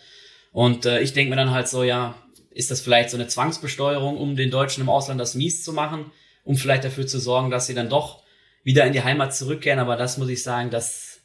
Und 0.53 0.87
äh, 0.87 1.01
ich 1.01 1.13
denke 1.13 1.31
mir 1.31 1.37
dann 1.37 1.51
halt 1.51 1.69
so, 1.69 1.83
ja, 1.83 2.15
ist 2.55 2.71
das 2.71 2.81
vielleicht 2.81 3.11
so 3.11 3.17
eine 3.17 3.27
Zwangsbesteuerung, 3.27 4.17
um 4.17 4.37
den 4.37 4.51
Deutschen 4.51 4.81
im 4.81 4.89
Ausland 4.89 5.21
das 5.21 5.35
mies 5.35 5.65
zu 5.65 5.73
machen, 5.73 6.11
um 6.45 6.57
vielleicht 6.57 6.85
dafür 6.85 7.07
zu 7.07 7.19
sorgen, 7.19 7.51
dass 7.51 7.67
sie 7.67 7.75
dann 7.75 7.89
doch 7.89 8.23
wieder 8.63 8.87
in 8.87 8.93
die 8.93 9.03
Heimat 9.03 9.35
zurückkehren. 9.35 9.81
Aber 9.81 9.97
das 9.97 10.19
muss 10.19 10.29
ich 10.29 10.43
sagen, 10.43 10.71
das 10.71 11.21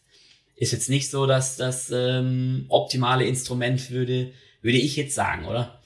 ist 0.55 0.73
jetzt 0.73 0.89
nicht 0.89 1.09
so, 1.09 1.27
dass 1.27 1.55
das 1.55 1.91
ähm, 1.91 2.65
optimale 2.67 3.25
Instrument 3.25 3.91
würde, 3.91 4.33
würde 4.61 4.77
ich 4.79 4.95
jetzt 4.95 5.15
sagen, 5.15 5.45
oder? 5.45 5.79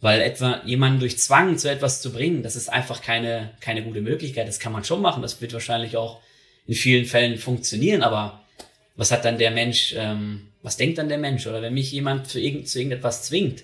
Weil 0.00 0.20
etwa 0.20 0.62
jemanden 0.64 1.00
durch 1.00 1.18
Zwang 1.18 1.58
zu 1.58 1.70
etwas 1.70 2.00
zu 2.00 2.12
bringen, 2.12 2.42
das 2.42 2.56
ist 2.56 2.68
einfach 2.68 3.02
keine, 3.02 3.54
keine 3.60 3.82
gute 3.82 4.00
Möglichkeit. 4.00 4.48
Das 4.48 4.60
kann 4.60 4.72
man 4.72 4.84
schon 4.84 5.02
machen. 5.02 5.22
Das 5.22 5.40
wird 5.40 5.52
wahrscheinlich 5.52 5.96
auch 5.96 6.20
in 6.66 6.74
vielen 6.74 7.04
Fällen 7.04 7.38
funktionieren. 7.38 8.02
Aber 8.02 8.44
was 8.94 9.10
hat 9.10 9.24
dann 9.24 9.38
der 9.38 9.50
Mensch, 9.50 9.94
ähm, 9.96 10.48
was 10.62 10.76
denkt 10.76 10.98
dann 10.98 11.08
der 11.08 11.18
Mensch? 11.18 11.46
Oder 11.46 11.62
wenn 11.62 11.74
mich 11.74 11.92
jemand 11.92 12.28
zu, 12.28 12.40
irgend, 12.40 12.68
zu 12.68 12.78
irgendetwas 12.78 13.24
zwingt 13.24 13.62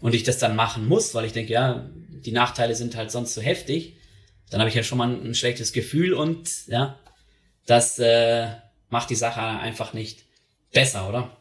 und 0.00 0.14
ich 0.14 0.22
das 0.22 0.38
dann 0.38 0.56
machen 0.56 0.88
muss, 0.88 1.14
weil 1.14 1.24
ich 1.24 1.32
denke, 1.32 1.52
ja, 1.52 1.88
die 2.08 2.32
Nachteile 2.32 2.74
sind 2.74 2.96
halt 2.96 3.10
sonst 3.10 3.34
so 3.34 3.40
heftig, 3.40 3.96
dann 4.50 4.60
habe 4.60 4.68
ich 4.68 4.74
ja 4.74 4.82
schon 4.82 4.98
mal 4.98 5.08
ein, 5.08 5.34
schlechtes 5.34 5.72
Gefühl 5.72 6.12
und 6.12 6.66
ja, 6.66 6.98
das 7.66 7.98
äh, 7.98 8.48
macht 8.88 9.10
die 9.10 9.14
Sache 9.14 9.40
einfach 9.40 9.92
nicht 9.92 10.24
besser, 10.72 11.08
oder? 11.08 11.36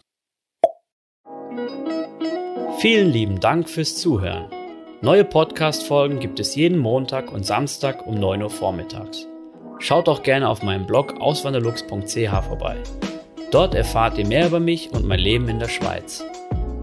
Vielen 2.79 3.11
lieben 3.11 3.39
Dank 3.39 3.69
fürs 3.69 3.97
Zuhören. 3.97 4.47
Neue 5.01 5.25
Podcast-Folgen 5.25 6.19
gibt 6.19 6.39
es 6.39 6.55
jeden 6.55 6.77
Montag 6.77 7.31
und 7.31 7.45
Samstag 7.45 8.05
um 8.05 8.15
9 8.15 8.43
Uhr 8.43 8.49
vormittags. 8.49 9.27
Schaut 9.79 10.07
auch 10.09 10.23
gerne 10.23 10.47
auf 10.49 10.61
meinem 10.61 10.85
Blog 10.85 11.19
auswanderlux.ch 11.19 12.45
vorbei. 12.47 12.77
Dort 13.51 13.75
erfahrt 13.75 14.17
ihr 14.17 14.27
mehr 14.27 14.47
über 14.47 14.59
mich 14.59 14.91
und 14.91 15.05
mein 15.05 15.19
Leben 15.19 15.49
in 15.49 15.59
der 15.59 15.69
Schweiz. 15.69 16.23